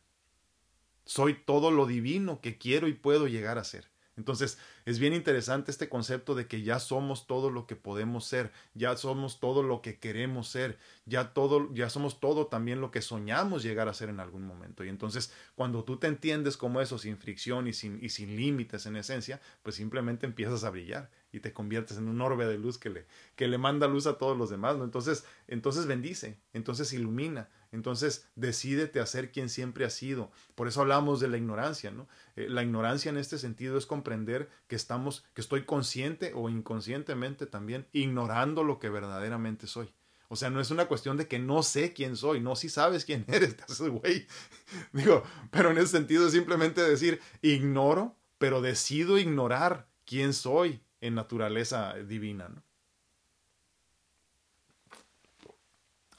[1.05, 3.90] Soy todo lo divino que quiero y puedo llegar a ser.
[4.21, 8.53] Entonces, es bien interesante este concepto de que ya somos todo lo que podemos ser,
[8.75, 13.01] ya somos todo lo que queremos ser, ya todo, ya somos todo también lo que
[13.01, 14.85] soñamos llegar a ser en algún momento.
[14.85, 18.85] Y entonces, cuando tú te entiendes como eso, sin fricción y sin, y sin límites
[18.85, 22.77] en esencia, pues simplemente empiezas a brillar y te conviertes en un orbe de luz
[22.77, 23.07] que le,
[23.37, 24.85] que le manda luz a todos los demás, ¿no?
[24.85, 30.31] Entonces, entonces bendice, entonces ilumina, entonces decídete a ser quien siempre has sido.
[30.55, 32.09] Por eso hablamos de la ignorancia, ¿no?
[32.37, 37.47] Eh, la ignorancia en este sentido es comprender que estamos, que estoy consciente o inconscientemente
[37.47, 39.93] también ignorando lo que verdaderamente soy.
[40.29, 43.05] O sea, no es una cuestión de que no sé quién soy, no si sabes
[43.05, 44.27] quién eres, güey.
[44.93, 51.15] Digo, pero en ese sentido es simplemente decir, ignoro, pero decido ignorar quién soy en
[51.15, 52.49] naturaleza divina.
[52.49, 52.63] ¿no?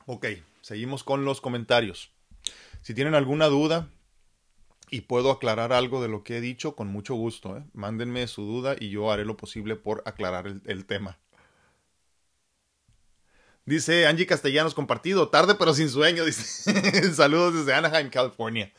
[0.06, 0.26] Ok,
[0.62, 2.12] seguimos con los comentarios.
[2.82, 3.90] Si tienen alguna duda
[4.90, 7.58] y puedo aclarar algo de lo que he dicho, con mucho gusto.
[7.58, 7.64] ¿eh?
[7.74, 11.18] Mándenme su duda y yo haré lo posible por aclarar el, tema.
[13.66, 16.24] Dice Angie Castellanos compartido, tarde pero sin sueño.
[17.14, 18.72] Saludos desde Anaheim, California.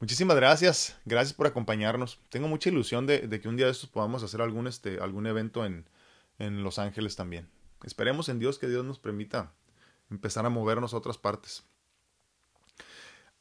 [0.00, 2.18] Muchísimas gracias, gracias por acompañarnos.
[2.28, 5.64] Tengo mucha ilusión de, que un día de estos podamos hacer algún, este, algún evento
[5.64, 5.86] en,
[6.38, 7.48] en Los Ángeles también.
[7.84, 9.52] Esperemos en Dios que Dios nos permita
[10.14, 11.64] empezar a movernos a otras partes.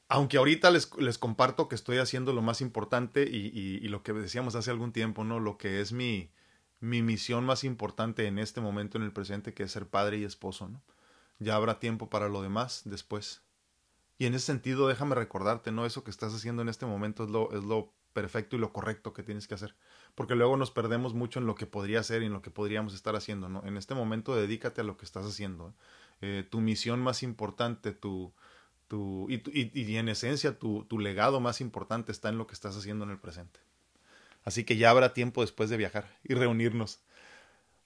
[0.10, 4.14] Aunque ahorita les, les comparto que estoy haciendo lo más importante y, y, lo que
[4.14, 5.40] decíamos hace algún tiempo, ¿no?
[5.40, 6.30] Lo que es mi,
[6.80, 10.24] mi misión más importante en este momento, en el presente, que es ser padre y
[10.24, 10.82] esposo, ¿no?
[11.40, 13.42] Ya habrá tiempo para lo demás después.
[14.18, 15.86] Y en ese sentido, déjame recordarte, ¿no?
[15.86, 19.14] Eso que estás haciendo en este momento es lo, es lo perfecto y lo correcto
[19.14, 19.76] que tienes que hacer.
[20.16, 22.94] Porque luego nos perdemos mucho en lo que podría ser y en lo que podríamos
[22.94, 23.64] estar haciendo, ¿no?
[23.66, 25.70] En este momento dedícate a lo que estás haciendo.
[25.70, 25.74] ¿eh?
[26.26, 28.32] Eh, tu misión más importante, tu,
[28.88, 33.04] tu, y, en esencia tu, tu, legado más importante está en lo que estás haciendo
[33.04, 33.60] en el presente.
[34.46, 37.02] Así que ya habrá tiempo después de viajar y reunirnos.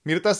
[0.03, 0.33] Mirta,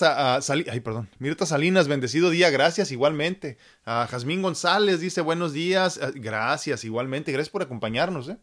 [0.70, 1.10] Ay, perdón.
[1.18, 3.58] Mirta Salinas, bendecido día, gracias igualmente.
[3.84, 8.30] A Jazmín González dice buenos días, eh, gracias igualmente, gracias por acompañarnos.
[8.30, 8.38] ¿eh?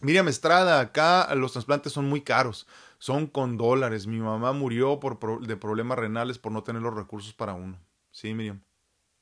[0.00, 2.66] Miriam Estrada, acá los trasplantes son muy caros,
[2.98, 4.06] son con dólares.
[4.06, 7.78] Mi mamá murió por, de problemas renales por no tener los recursos para uno.
[8.20, 8.62] Sí, Miriam.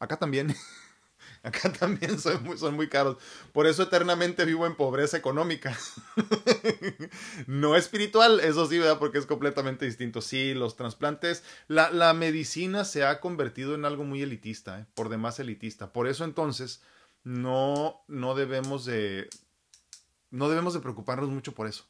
[0.01, 0.53] Acá también.
[1.45, 3.17] Acá también son muy, son muy caros.
[3.53, 5.79] Por eso eternamente vivo en pobreza económica.
[7.47, 8.99] no espiritual, eso sí, ¿verdad?
[8.99, 10.21] Porque es completamente distinto.
[10.21, 14.87] Sí, los trasplantes, la, la medicina se ha convertido en algo muy elitista, ¿eh?
[14.95, 15.93] por demás elitista.
[15.93, 16.83] Por eso entonces
[17.23, 19.31] no, no debemos de...
[20.33, 21.85] No debemos de preocuparnos mucho por eso.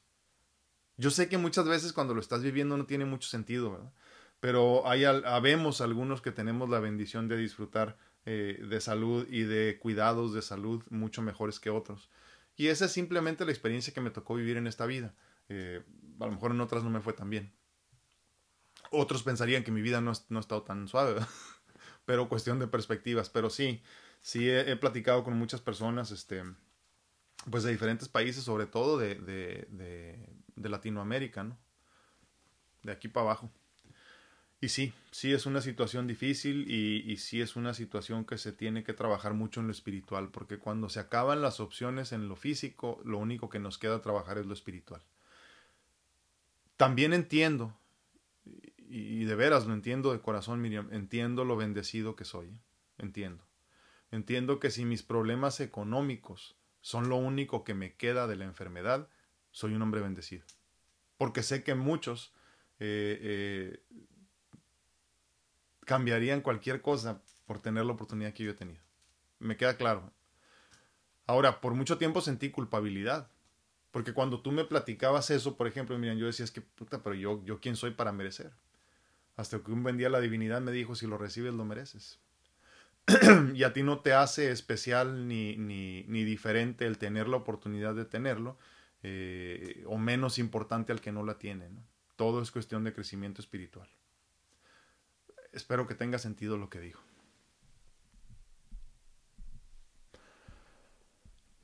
[0.98, 3.92] Yo sé que muchas veces cuando lo estás viviendo no tiene mucho sentido, ¿verdad?
[4.40, 9.78] Pero hay habemos algunos que tenemos la bendición de disfrutar eh, de salud y de
[9.80, 12.10] cuidados de salud mucho mejores que otros.
[12.56, 15.14] Y esa es simplemente la experiencia que me tocó vivir en esta vida.
[15.48, 15.82] Eh,
[16.20, 17.52] a lo mejor en otras no me fue tan bien.
[18.90, 21.20] Otros pensarían que mi vida no, no ha estado tan suave,
[22.04, 23.30] pero cuestión de perspectivas.
[23.30, 23.82] Pero sí,
[24.20, 26.42] sí he, platicado con muchas personas, este,
[27.50, 31.58] pues de diferentes países, sobre todo de, de, de, de Latinoamérica, ¿no?
[32.82, 33.50] De aquí para abajo.
[34.60, 38.52] Y sí, sí es una situación difícil y, y, sí es una situación que se
[38.52, 42.34] tiene que trabajar mucho en lo espiritual, porque cuando se acaban las opciones en lo
[42.34, 45.00] físico, lo único que nos queda trabajar es lo espiritual.
[46.76, 47.76] También entiendo,
[48.88, 52.58] y, de veras lo entiendo de corazón, Miriam, entiendo lo bendecido que soy,
[52.98, 53.44] entiendo.
[54.10, 59.08] Entiendo que si mis problemas económicos son lo único que me queda de la enfermedad,
[59.50, 60.46] soy un hombre bendecido.
[61.16, 62.32] Porque sé que muchos
[62.78, 63.82] eh, eh,
[65.88, 68.82] cambiarían cualquier cosa por tener la oportunidad que yo he tenido.
[69.38, 70.12] Me queda claro.
[71.26, 73.30] Ahora, por mucho tiempo sentí culpabilidad.
[73.90, 77.14] Porque cuando tú me platicabas eso, por ejemplo, miren, yo decía, es que puta, pero
[77.14, 78.52] yo, yo quién soy para merecer.
[79.34, 82.20] Hasta que un buen día la divinidad me dijo, si lo recibes, lo mereces.
[83.54, 87.94] y a ti no te hace especial ni, ni, ni, diferente el tener la oportunidad
[87.94, 88.58] de tenerlo,
[89.02, 91.70] eh, o menos importante al que no la tiene.
[92.16, 93.88] Todo es cuestión de crecimiento espiritual.
[95.58, 97.00] Espero que tenga sentido lo que digo.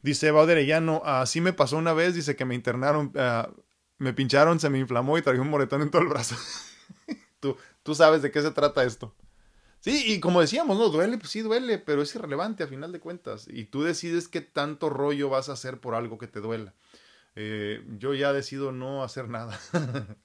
[0.03, 0.45] Dice Eva
[1.05, 3.49] así me pasó una vez, dice que me internaron, ah,
[3.99, 6.35] me pincharon, se me inflamó y traía un moretón en todo el brazo.
[7.41, 9.15] tú, tú sabes de qué se trata esto.
[9.79, 12.99] Sí, y como decíamos, no, duele, pues sí duele, pero es irrelevante a final de
[12.99, 13.47] cuentas.
[13.49, 16.75] Y tú decides qué tanto rollo vas a hacer por algo que te duela.
[17.37, 19.59] Eh, yo ya decido no hacer nada.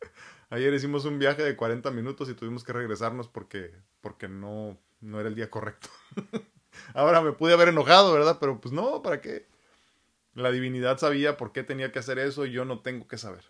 [0.49, 3.71] Ayer hicimos un viaje de 40 minutos y tuvimos que regresarnos porque,
[4.01, 5.89] porque no, no era el día correcto.
[6.93, 8.37] Ahora me pude haber enojado, ¿verdad?
[8.39, 9.47] Pero pues no, ¿para qué?
[10.33, 13.43] La divinidad sabía por qué tenía que hacer eso y yo no tengo que saber.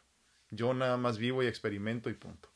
[0.52, 2.50] Yo nada más vivo y experimento y punto.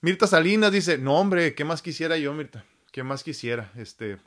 [0.00, 2.64] Mirta Salinas dice, no hombre, ¿qué más quisiera yo, Mirta?
[2.92, 3.72] ¿Qué más quisiera?
[3.76, 4.18] Este,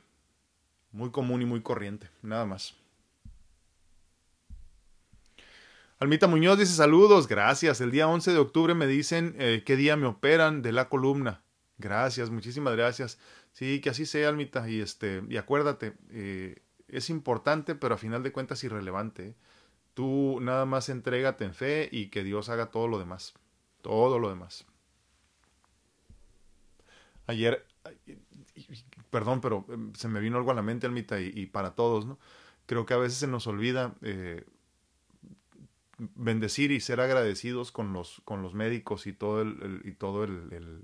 [0.90, 2.74] muy común y muy corriente, nada más.
[6.02, 7.80] Almita Muñoz dice saludos, gracias.
[7.80, 11.44] El día 11 de octubre me dicen eh, qué día me operan de la columna.
[11.78, 13.20] Gracias, muchísimas gracias.
[13.52, 14.68] Sí, que así sea, Almita.
[14.68, 19.28] Y este, y acuérdate, eh, es importante, pero a final de cuentas irrelevante.
[19.28, 19.34] ¿eh?
[19.94, 23.34] Tú nada más entrégate en fe y que Dios haga todo lo demás.
[23.80, 24.66] Todo lo demás.
[27.28, 27.64] Ayer,
[29.10, 32.06] perdón, pero em, se me vino algo a la mente, Almita, y, y para todos,
[32.06, 32.18] ¿no?
[32.66, 33.94] Creo que a veces se nos olvida
[36.14, 40.82] bendecir y ser agradecidos con los, con los médicos y todo el, y todo el,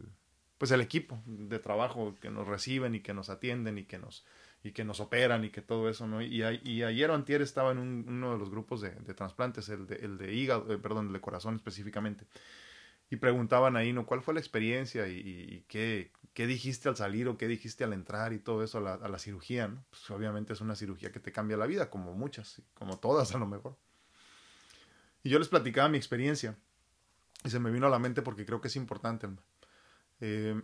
[0.59, 4.25] pues el equipo de trabajo que nos reciben y que nos atienden y que nos
[4.63, 6.21] y que nos operan y que todo eso, ¿no?
[6.21, 9.87] Y, y ayer o antier estaba en uno de los grupos de, de trasplantes, el
[9.87, 12.27] de, el de hígado, eh, perdón, el de corazón específicamente,
[13.09, 14.05] y preguntaban ahí, ¿no?
[14.05, 17.93] ¿Cuál fue la experiencia y, y, qué, qué dijiste al salir o qué dijiste al
[17.93, 19.85] entrar y todo eso a la, a la cirugía, ¿no?
[19.91, 23.39] Pues obviamente es una cirugía que te cambia la vida, como muchas, como todas a
[23.39, 23.77] lo mejor.
[25.23, 26.57] Y yo les platicaba mi experiencia.
[27.45, 29.29] Y se me vino a la mente porque creo que es importante.
[30.21, 30.61] Eh,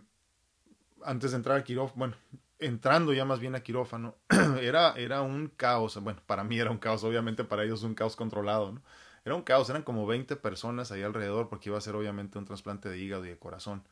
[1.03, 2.15] antes de entrar al quirófano, bueno,
[2.59, 4.15] entrando ya más bien a quirófano,
[4.61, 6.01] era, era un caos.
[6.01, 8.81] Bueno, para mí era un caos, obviamente para ellos un caos controlado, ¿no?
[9.23, 12.45] Era un caos, eran como 20 personas ahí alrededor porque iba a ser obviamente un
[12.45, 13.83] trasplante de hígado y de corazón.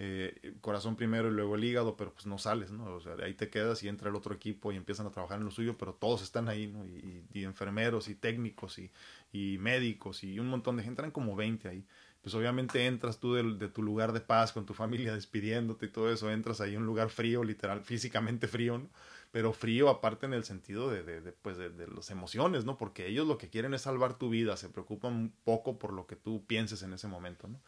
[0.00, 2.84] Eh, corazón primero y luego el hígado, pero pues no sales, ¿no?
[2.94, 5.44] O sea, ahí te quedas y entra el otro equipo y empiezan a trabajar en
[5.44, 6.86] lo suyo, pero todos están ahí, ¿no?
[6.86, 8.92] Y, y enfermeros y técnicos y,
[9.32, 11.84] y, médicos y un montón de gente, eran como 20 ahí.
[12.22, 15.88] Pues obviamente entras tú de, de, tu lugar de paz con tu familia despidiéndote y
[15.88, 18.88] todo eso, entras ahí en un lugar frío, literal, físicamente frío, ¿no?
[19.32, 22.78] Pero frío aparte en el sentido de, de, de pues de las emociones, ¿no?
[22.78, 26.06] Porque ellos lo que quieren es salvar tu vida, se preocupan un poco por lo
[26.06, 27.60] que tú pienses en ese momento, ¿no?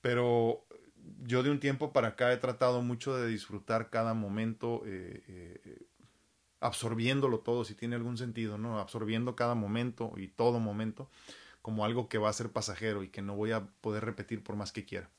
[0.00, 0.64] Pero
[1.22, 5.86] yo de un tiempo para acá he tratado mucho de disfrutar cada momento, eh, eh,
[6.60, 8.78] absorbiéndolo todo, si tiene algún sentido, ¿no?
[8.78, 11.08] Absorbiendo cada momento y todo momento
[11.62, 14.56] como algo que va a ser pasajero y que no voy a poder repetir por
[14.56, 15.10] más que quiera.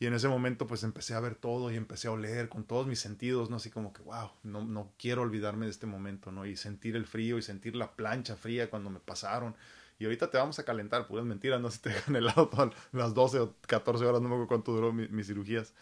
[0.00, 2.86] Y en ese momento pues empecé a ver todo y empecé a oler con todos
[2.86, 3.56] mis sentidos, ¿no?
[3.56, 6.46] Así como que, wow, no, no quiero olvidarme de este momento, ¿no?
[6.46, 9.56] Y sentir el frío y sentir la plancha fría cuando me pasaron
[9.98, 13.14] y ahorita te vamos a calentar, puras mentiras, no si te dejan helado todas las
[13.14, 15.74] 12 o 14 horas, no me acuerdo cuánto duró mis cirugías.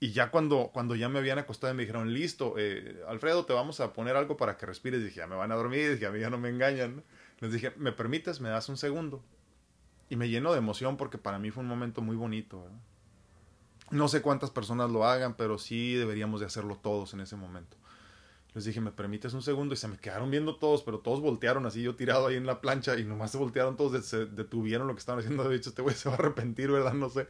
[0.00, 3.52] Y ya cuando, cuando ya me habían acostado y me dijeron, listo, eh, Alfredo, te
[3.52, 5.02] vamos a poner algo para que respires.
[5.02, 7.02] dije, ya me van a dormir, dije, a mí ya no me engañan.
[7.40, 8.40] Les dije, ¿me permites?
[8.40, 9.24] ¿Me das un segundo?
[10.08, 12.64] Y me lleno de emoción porque para mí fue un momento muy bonito.
[13.90, 17.76] No sé cuántas personas lo hagan, pero sí deberíamos de hacerlo todos en ese momento.
[18.58, 19.72] Les dije, ¿me permites un segundo?
[19.72, 22.60] Y se me quedaron viendo todos, pero todos voltearon así, yo tirado ahí en la
[22.60, 25.48] plancha y nomás se voltearon todos, se detuvieron lo que estaban haciendo.
[25.48, 26.92] De hecho, este güey se va a arrepentir, ¿verdad?
[26.92, 27.28] No sé.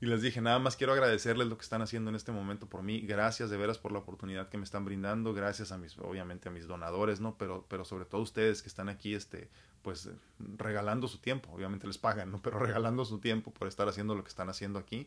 [0.00, 2.82] Y les dije, nada más quiero agradecerles lo que están haciendo en este momento por
[2.82, 3.02] mí.
[3.02, 5.32] Gracias de veras por la oportunidad que me están brindando.
[5.32, 7.38] Gracias a mis, obviamente, a mis donadores, ¿no?
[7.38, 9.48] Pero, pero sobre todo ustedes que están aquí, este,
[9.82, 11.52] pues, regalando su tiempo.
[11.52, 12.38] Obviamente les pagan, ¿no?
[12.42, 15.06] Pero regalando su tiempo por estar haciendo lo que están haciendo aquí.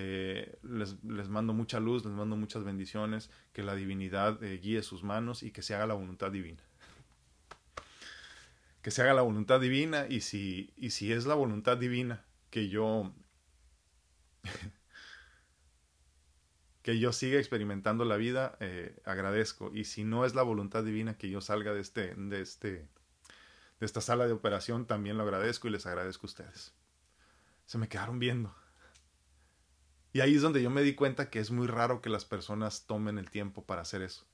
[0.00, 3.30] Eh, les, les, mando mucha luz, les mando muchas bendiciones.
[3.52, 6.62] Que la divinidad eh, guíe sus manos y que se haga la voluntad divina.
[8.80, 12.68] Que se haga la voluntad divina y si, y si es la voluntad divina que
[12.68, 13.12] yo
[16.82, 19.72] que yo siga experimentando la vida, eh, agradezco.
[19.74, 22.88] Y si no es la voluntad divina que yo salga de este, de este, de
[23.86, 26.72] esta sala de operación, también lo agradezco y les agradezco a ustedes.
[27.66, 28.54] Se me quedaron viendo.
[30.12, 32.86] Y ahí es donde yo me di cuenta que es muy raro que las personas
[32.86, 34.26] tomen el tiempo para hacer eso.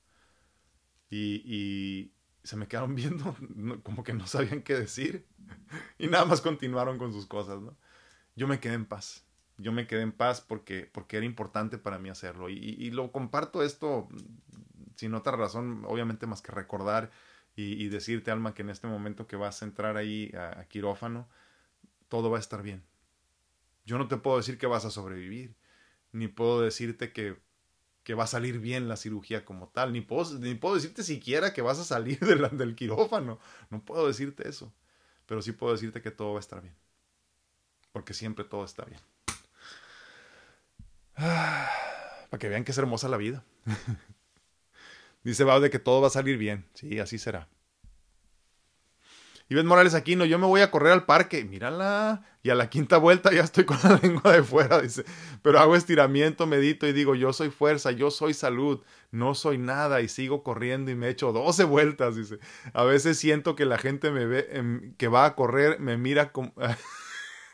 [1.09, 2.11] Y,
[2.43, 3.35] se me quedaron viendo
[3.83, 5.27] como que no sabían qué decir.
[5.97, 7.77] Y nada más continuaron con sus cosas, ¿no?
[8.35, 9.25] Yo me quedé en paz
[9.57, 12.49] yo me quedé en paz porque, porque era importante para mí hacerlo.
[12.49, 14.07] Y, lo comparto esto
[14.95, 17.11] sin otra razón, obviamente más que recordar
[17.55, 20.65] y, y, decirte, Alma, que en este momento que vas a entrar ahí a, a,
[20.65, 21.27] quirófano,
[22.09, 22.83] todo va a estar bien.
[23.85, 25.55] Yo no te puedo decir que vas a sobrevivir,
[26.15, 27.37] ni puedo decirte que,
[28.03, 31.53] que va a salir bien la cirugía como tal, ni puedo, ni puedo decirte siquiera
[31.53, 33.37] que vas a salir del, del quirófano.
[33.69, 34.73] No puedo decirte eso,
[35.25, 36.75] pero sí puedo decirte que todo va a estar bien,
[37.91, 39.01] porque siempre todo está bien.
[41.15, 43.43] para que vean que es hermosa la vida.
[45.23, 46.65] Dice Bau de que todo va a salir bien.
[46.75, 47.49] Sí, así será.
[49.53, 51.45] Ves Morales Aquino, yo me voy a correr al parque.
[51.45, 52.23] Mírala.
[52.41, 55.03] Y a la quinta vuelta ya estoy con la lengua de fuera, dice.
[55.41, 58.81] Pero hago estiramiento, medito y digo, yo soy fuerza, yo soy salud,
[59.11, 60.01] no soy nada.
[60.01, 62.39] Y sigo corriendo y me echo 12 vueltas, dice.
[62.73, 66.31] A veces siento que la gente me ve, em, que va a correr, me mira
[66.31, 66.53] como...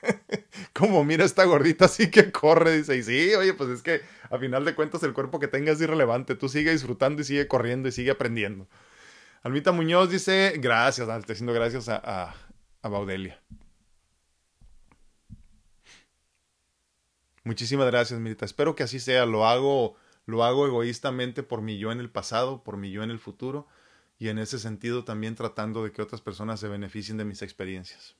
[0.74, 4.38] como mira esta gordita así que corre, dice, y sí, oye, pues es que a
[4.40, 7.88] final de cuentas el cuerpo que tengas es irrelevante, tú sigue disfrutando y sigue corriendo
[7.88, 8.68] y sigue aprendiendo.
[9.44, 12.36] Almita Muñoz dice, gracias, ah, estoy diciendo gracias a, a,
[12.82, 13.42] a Baudelia.
[17.44, 18.46] Muchísimas gracias, Mirita.
[18.46, 19.26] Espero que así sea.
[19.26, 19.96] Lo hago,
[20.28, 23.68] lo hago egoístamente por mi yo en el pasado, por mi yo en el futuro,
[24.20, 28.16] y en ese sentido también tratando de que otras personas se beneficien de mis experiencias.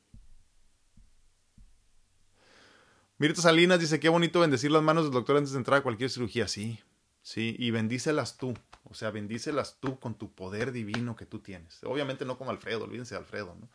[3.20, 6.10] Mirta Salinas dice, qué bonito bendecir las manos del doctor antes de entrar a cualquier
[6.10, 6.48] cirugía.
[6.48, 6.80] Sí,
[7.22, 8.56] sí, y bendícelas tú.
[8.92, 11.82] O sea, bendícelas tú con tu poder divino que tú tienes.
[11.86, 13.70] Obviamente no como Alfredo, olvídense de Alfredo, ¿no?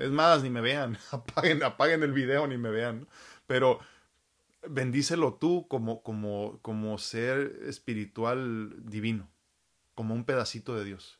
[0.00, 3.08] Es más, ni me vean, apaguen, apaguen el video, ni me vean.
[3.48, 3.80] Pero
[4.68, 9.28] bendícelo tú como, como, como ser espiritual divino,
[9.96, 11.18] como un pedacito de Dios.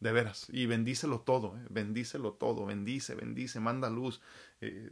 [0.00, 0.48] De veras.
[0.50, 1.66] Y bendícelo todo, ¿eh?
[1.70, 4.20] bendícelo todo, bendice, bendice, manda luz.
[4.60, 4.90] Eh,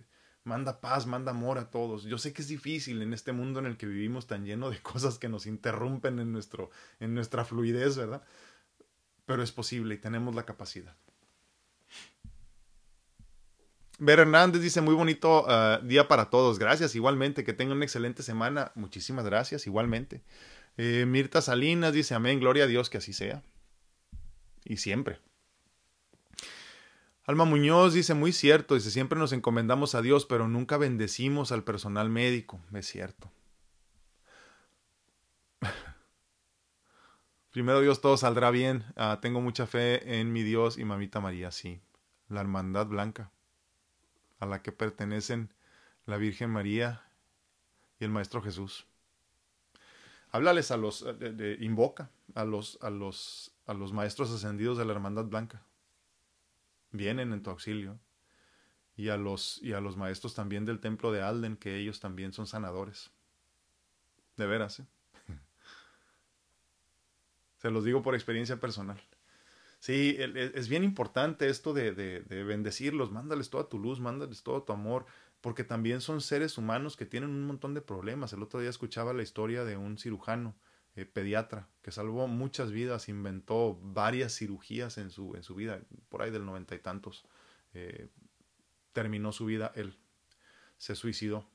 [0.50, 2.02] manda paz, manda amor a todos.
[2.02, 4.78] Yo sé que es difícil en este mundo en el que vivimos tan lleno de
[4.90, 8.22] cosas que nos interrumpen en, nuestro, en nuestra fluidez, ¿verdad?
[9.26, 10.96] Pero es posible y tenemos la capacidad.
[14.00, 16.58] Ver Hernández dice muy bonito uh, día para todos.
[16.58, 17.44] Gracias, igualmente.
[17.44, 18.72] Que tengan una excelente semana.
[18.74, 20.22] Muchísimas gracias, igualmente.
[20.76, 23.42] Eh, Mirta Salinas dice amén, gloria a Dios que así sea.
[24.64, 25.20] Y siempre.
[27.30, 31.62] Alma Muñoz dice, muy cierto, dice, siempre nos encomendamos a Dios, pero nunca bendecimos al
[31.62, 32.58] personal médico.
[32.74, 33.30] Es cierto.
[37.52, 38.84] Primero Dios, todo saldrá bien.
[38.96, 41.80] Uh, tengo mucha fe en mi Dios y mamita María, sí.
[42.26, 43.30] La hermandad blanca,
[44.40, 45.54] a la que pertenecen
[46.06, 47.04] la Virgen María
[48.00, 48.88] y el Maestro Jesús.
[50.32, 54.84] Háblales a los, de, de, invoca a los, a los, a los maestros ascendidos de
[54.84, 55.62] la hermandad blanca
[56.90, 57.98] vienen en tu auxilio.
[58.96, 62.32] Y a los, y a los maestros también del templo de Alden, que ellos también
[62.32, 63.10] son sanadores.
[64.36, 64.86] De veras, ¿eh?
[67.58, 69.00] Se los digo por experiencia personal.
[69.78, 74.62] Sí, es bien importante esto de, de, de, bendecirlos, mándales toda tu luz, mándales todo
[74.62, 75.06] tu amor,
[75.40, 78.34] porque también son seres humanos que tienen un montón de problemas.
[78.34, 80.54] El otro día escuchaba la historia de un cirujano
[80.96, 86.22] eh, pediatra que salvó muchas vidas, inventó varias cirugías en su, en su vida, por
[86.22, 87.24] ahí del noventa y tantos.
[87.74, 88.08] Eh,
[88.92, 89.96] terminó su vida él,
[90.76, 91.46] se suicidó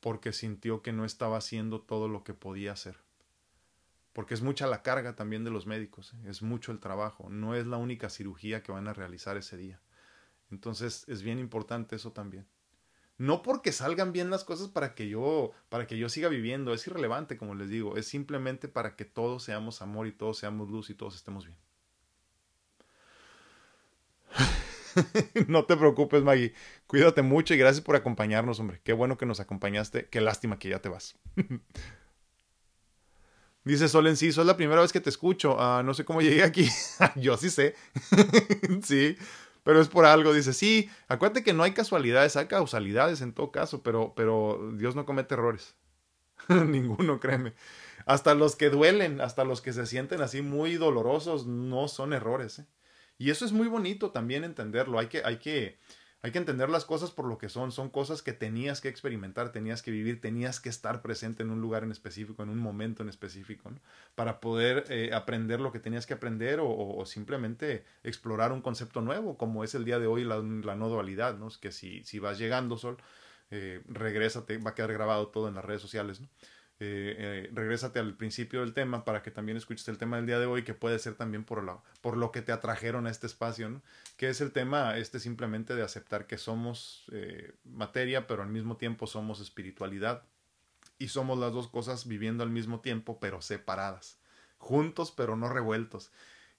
[0.00, 2.96] porque sintió que no estaba haciendo todo lo que podía hacer.
[4.12, 7.66] Porque es mucha la carga también de los médicos, es mucho el trabajo, no es
[7.66, 9.80] la única cirugía que van a realizar ese día.
[10.50, 12.46] Entonces es bien importante eso también.
[13.22, 16.84] No porque salgan bien las cosas para que yo, para que yo siga viviendo, es
[16.88, 20.90] irrelevante, como les digo, es simplemente para que todos seamos amor y todos seamos luz
[20.90, 21.56] y todos estemos bien.
[25.46, 26.52] no te preocupes, Maggie.
[26.88, 28.80] Cuídate mucho y gracias por acompañarnos, hombre.
[28.82, 30.08] Qué bueno que nos acompañaste.
[30.08, 31.14] Qué lástima que ya te vas.
[33.64, 35.60] Dice Sol Enciso, es la primera vez que te escucho.
[35.60, 36.68] Ah, no sé cómo llegué aquí.
[37.14, 37.76] Yo sí sé.
[38.82, 39.16] sí,
[39.62, 40.32] pero es por algo.
[40.32, 44.96] Dice, sí, acuérdate que no hay casualidades, hay causalidades en todo caso, pero, pero Dios
[44.96, 45.76] no comete errores.
[46.48, 47.54] Ninguno, créeme.
[48.06, 52.60] Hasta los que duelen, hasta los que se sienten así muy dolorosos, no son errores.
[52.60, 52.66] ¿eh?
[53.18, 54.98] Y eso es muy bonito también entenderlo.
[54.98, 55.78] Hay que, hay que,
[56.24, 57.72] hay que entender las cosas por lo que son.
[57.72, 61.60] Son cosas que tenías que experimentar, tenías que vivir, tenías que estar presente en un
[61.60, 63.80] lugar en específico, en un momento en específico, ¿no?
[64.14, 69.36] para poder eh, aprender lo que tenías que aprender o, simplemente explorar un concepto nuevo,
[69.36, 71.48] como es el día de hoy la, no dualidad, ¿no?
[71.60, 72.96] Que si, si vas llegando, Sol,
[73.50, 76.28] eh, regrésate, va a quedar grabado todo en las redes sociales, ¿no?
[76.80, 80.40] Eh, eh, regrésate al principio del tema para que también escuches el tema del día
[80.40, 83.28] de hoy, que puede ser también por, la, por lo que te atrajeron a este
[83.28, 83.80] espacio,
[84.16, 88.78] que es el tema este simplemente de aceptar que somos eh, materia, pero al mismo
[88.78, 90.24] tiempo somos espiritualidad
[90.98, 94.18] y somos las dos cosas viviendo al mismo tiempo, pero separadas,
[94.58, 96.10] juntos, pero no revueltos.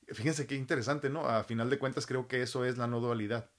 [0.08, 1.28] Fíjense qué interesante, ¿no?
[1.28, 3.50] A final de cuentas creo que eso es la no dualidad.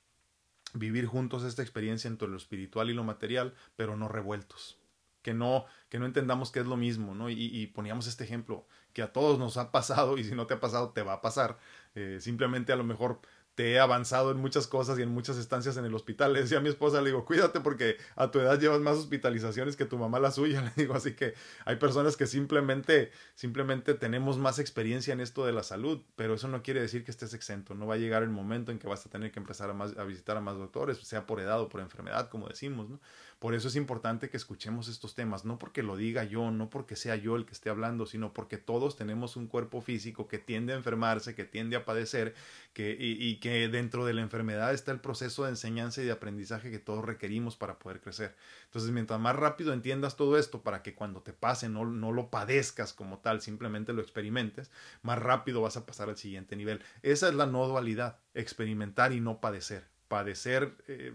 [0.72, 4.78] Vivir juntos esta experiencia entre lo espiritual y lo material, pero no revueltos
[5.24, 7.30] que no, que no entendamos que es lo mismo, ¿no?
[7.30, 10.60] Y, poníamos este ejemplo, que a todos nos ha pasado y si no te ha
[10.60, 11.58] pasado, te va a pasar.
[11.96, 13.20] Eh, simplemente a lo mejor
[13.54, 16.32] te he avanzado en muchas cosas y en muchas estancias en el hospital.
[16.32, 19.76] Le decía a mi esposa, le digo, cuídate porque a tu edad llevas más hospitalizaciones
[19.76, 20.60] que tu mamá la suya.
[20.76, 25.52] Le digo, así que hay personas que simplemente, simplemente tenemos más experiencia en esto de
[25.52, 27.74] la salud, pero eso no quiere decir que estés exento.
[27.74, 30.04] No va a llegar el momento en que vas a tener que empezar a, a
[30.04, 33.00] visitar a más doctores, sea por edad o por enfermedad, como decimos, ¿no?
[33.38, 36.96] Por eso es importante que escuchemos estos temas, no porque lo diga yo, no porque
[36.96, 40.72] sea yo el que esté hablando, sino porque todos tenemos un cuerpo físico que tiende
[40.72, 42.34] a enfermarse, que tiende a padecer,
[42.72, 46.70] que, y, que dentro de la enfermedad está el proceso de enseñanza y de aprendizaje
[46.70, 48.34] que todos requerimos para poder crecer.
[48.66, 52.30] Entonces, mientras más rápido entiendas todo esto, para que cuando te pase no, no lo
[52.30, 54.70] padezcas como tal, simplemente lo experimentes,
[55.02, 56.80] más rápido vas a pasar al siguiente nivel.
[57.02, 59.84] Esa es la no dualidad, experimentar y no padecer.
[60.08, 60.74] Padecer...
[60.88, 61.14] Eh,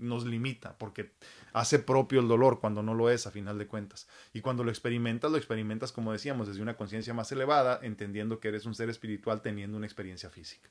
[0.00, 1.12] nos limita, porque
[1.52, 4.08] hace propio el dolor cuando no lo es a final de cuentas.
[4.32, 8.48] Y cuando lo experimentas, lo experimentas, como decíamos, desde una conciencia más elevada, entendiendo que
[8.48, 10.68] eres un ser espiritual teniendo una experiencia física.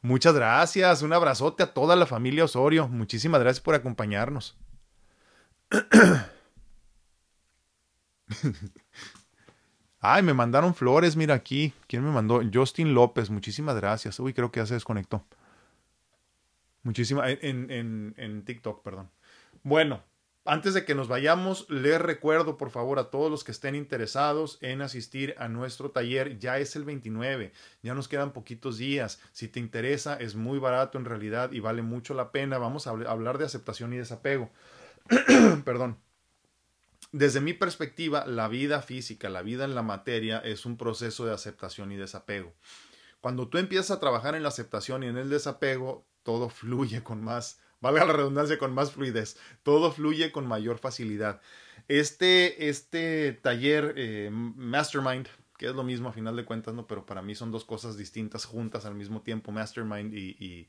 [0.00, 4.56] Muchas gracias, un abrazote a toda la familia Osorio, muchísimas gracias por acompañarnos.
[10.00, 11.72] Ay, me mandaron flores, mira aquí.
[11.88, 12.40] ¿Quién me mandó?
[12.52, 14.20] Justin López, muchísimas gracias.
[14.20, 15.24] Uy, creo que ya se desconectó.
[16.88, 19.10] Muchísimas, en, en, en TikTok, perdón.
[19.62, 20.02] Bueno,
[20.46, 24.56] antes de que nos vayamos, les recuerdo por favor a todos los que estén interesados
[24.62, 29.20] en asistir a nuestro taller, ya es el 29, ya nos quedan poquitos días.
[29.32, 32.56] Si te interesa, es muy barato en realidad y vale mucho la pena.
[32.56, 34.50] Vamos a hablar de aceptación y desapego.
[35.66, 35.98] Perdón.
[37.12, 41.34] Desde mi perspectiva, la vida física, la vida en la materia es un proceso de
[41.34, 42.54] aceptación y desapego.
[43.20, 47.24] Cuando tú empiezas a trabajar en la aceptación y en el desapego, todo fluye con
[47.24, 51.40] más, valga la redundancia, con más fluidez, todo fluye con mayor facilidad.
[51.88, 55.26] Este, este taller eh, Mastermind,
[55.56, 56.86] que es lo mismo a final de cuentas, ¿no?
[56.86, 60.68] pero para mí son dos cosas distintas juntas al mismo tiempo, Mastermind y,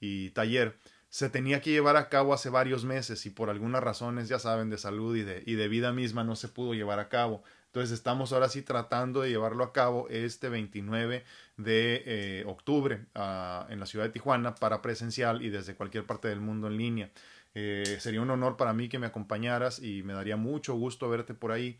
[0.00, 4.28] y, taller se tenía que llevar a cabo hace varios meses y por algunas razones,
[4.28, 7.08] ya saben, de salud y de, y de vida misma no se pudo llevar a
[7.08, 7.42] cabo.
[7.66, 11.24] Entonces estamos ahora sí tratando de llevarlo a cabo este 29
[11.62, 16.28] de eh, octubre ah, en la ciudad de Tijuana para presencial y desde cualquier parte
[16.28, 17.10] del mundo en línea.
[17.54, 21.34] Eh, sería un honor para mí que me acompañaras y me daría mucho gusto verte
[21.34, 21.78] por ahí.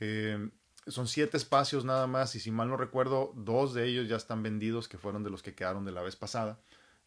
[0.00, 0.50] Eh,
[0.86, 4.42] son siete espacios nada más y si mal no recuerdo, dos de ellos ya están
[4.42, 6.58] vendidos que fueron de los que quedaron de la vez pasada.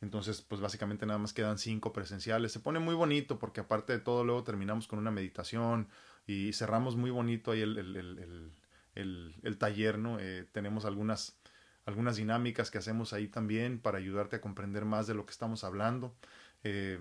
[0.02, 2.52] Entonces, pues básicamente nada más quedan cinco presenciales.
[2.52, 5.90] Se pone muy bonito porque aparte de todo luego terminamos con una meditación,
[6.28, 8.52] y cerramos muy bonito ahí el, el,
[8.96, 10.18] el, el taller, ¿no?
[10.52, 11.38] Tenemos algunas,
[11.86, 15.64] algunas dinámicas que hacemos ahí también para ayudarte a comprender más de lo que estamos
[15.64, 16.16] hablando.
[16.64, 17.00] Eh,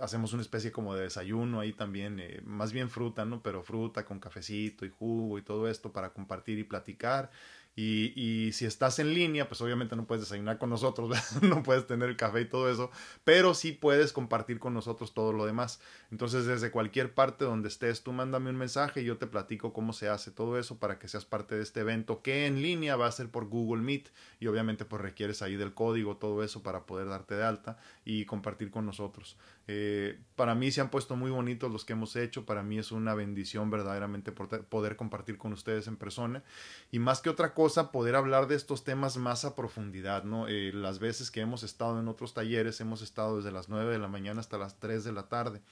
[0.00, 3.42] hacemos una especie como de desayuno ahí también, eh, más bien fruta, ¿no?
[3.42, 7.30] Pero fruta con cafecito y jugo y todo esto para compartir y platicar.
[7.76, 11.10] Y, si estás en línea, pues obviamente no puedes desayunar con nosotros,
[11.42, 12.90] no puedes tener el café y todo eso,
[13.24, 15.80] pero sí puedes compartir con nosotros todo lo demás.
[16.12, 19.92] Entonces, desde cualquier parte donde estés, tú mándame un mensaje y yo te platico cómo
[19.92, 23.06] se hace todo eso para que seas parte de este evento que en línea va
[23.06, 24.08] a ser por Google Meet
[24.38, 28.24] y obviamente pues requieres ahí del código, todo eso para poder darte de alta y
[28.24, 29.36] compartir con nosotros.
[29.66, 32.92] Eh, para mí se han puesto muy bonitos los que hemos hecho, para mí es
[32.92, 36.42] una bendición verdaderamente poder compartir con ustedes en persona
[36.90, 40.48] y más que otra cosa, poder hablar de estos temas más a profundidad, ¿no?
[40.48, 43.98] Eh, las veces que hemos estado en otros talleres, hemos estado desde las 9 de
[43.98, 45.62] la mañana hasta las 3 de la tarde.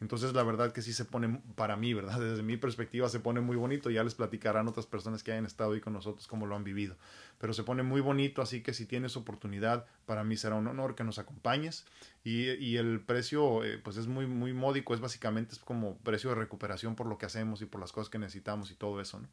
[0.00, 2.18] Entonces, la verdad que sí se pone, para mí, ¿verdad?
[2.20, 3.90] Desde mi perspectiva se pone muy bonito.
[3.90, 6.96] Ya les platicarán otras personas que hayan estado ahí con nosotros cómo lo han vivido.
[7.38, 10.94] Pero se pone muy bonito, así que si tienes oportunidad, para mí será un honor
[10.94, 11.86] que nos acompañes.
[12.24, 14.94] Y, y el precio, eh, pues es muy, muy módico.
[14.94, 18.08] Es básicamente es como precio de recuperación por lo que hacemos y por las cosas
[18.08, 19.28] que necesitamos y todo eso, ¿no?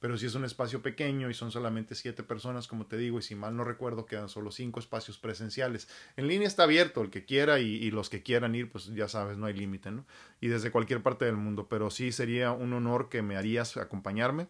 [0.00, 3.22] Pero si es un espacio pequeño y son solamente siete personas, como te digo, y
[3.22, 5.88] si mal no recuerdo, quedan solo cinco espacios presenciales.
[6.16, 9.36] En línea está abierto, el que quiera y, los que quieran ir, pues ya sabes,
[9.36, 10.06] no hay límite, ¿no?
[10.40, 14.48] Y desde cualquier parte del mundo, pero sí sería un honor que me harías acompañarme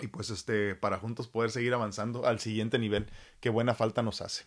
[0.00, 3.08] y pues este, para juntos poder seguir avanzando al siguiente nivel,
[3.40, 4.44] que buena falta nos hace.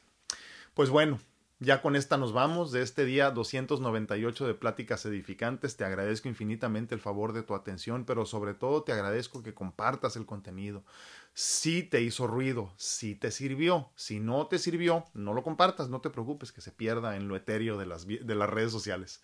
[0.74, 1.20] Pues bueno,
[1.60, 5.76] ya con esta nos vamos de este día 298 de Pláticas Edificantes.
[5.76, 10.16] Te agradezco infinitamente el favor de tu atención, pero sobre todo te agradezco que compartas
[10.16, 10.84] el contenido.
[11.34, 15.99] Si te hizo ruido, si te sirvió, si no te sirvió, no lo compartas, no
[16.01, 19.22] te preocupes que se pierda en lo etéreo de las, de las redes sociales.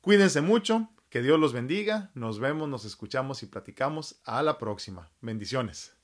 [0.00, 4.20] Cuídense mucho, que Dios los bendiga, nos vemos, nos escuchamos y platicamos.
[4.24, 5.10] A la próxima.
[5.20, 5.97] Bendiciones.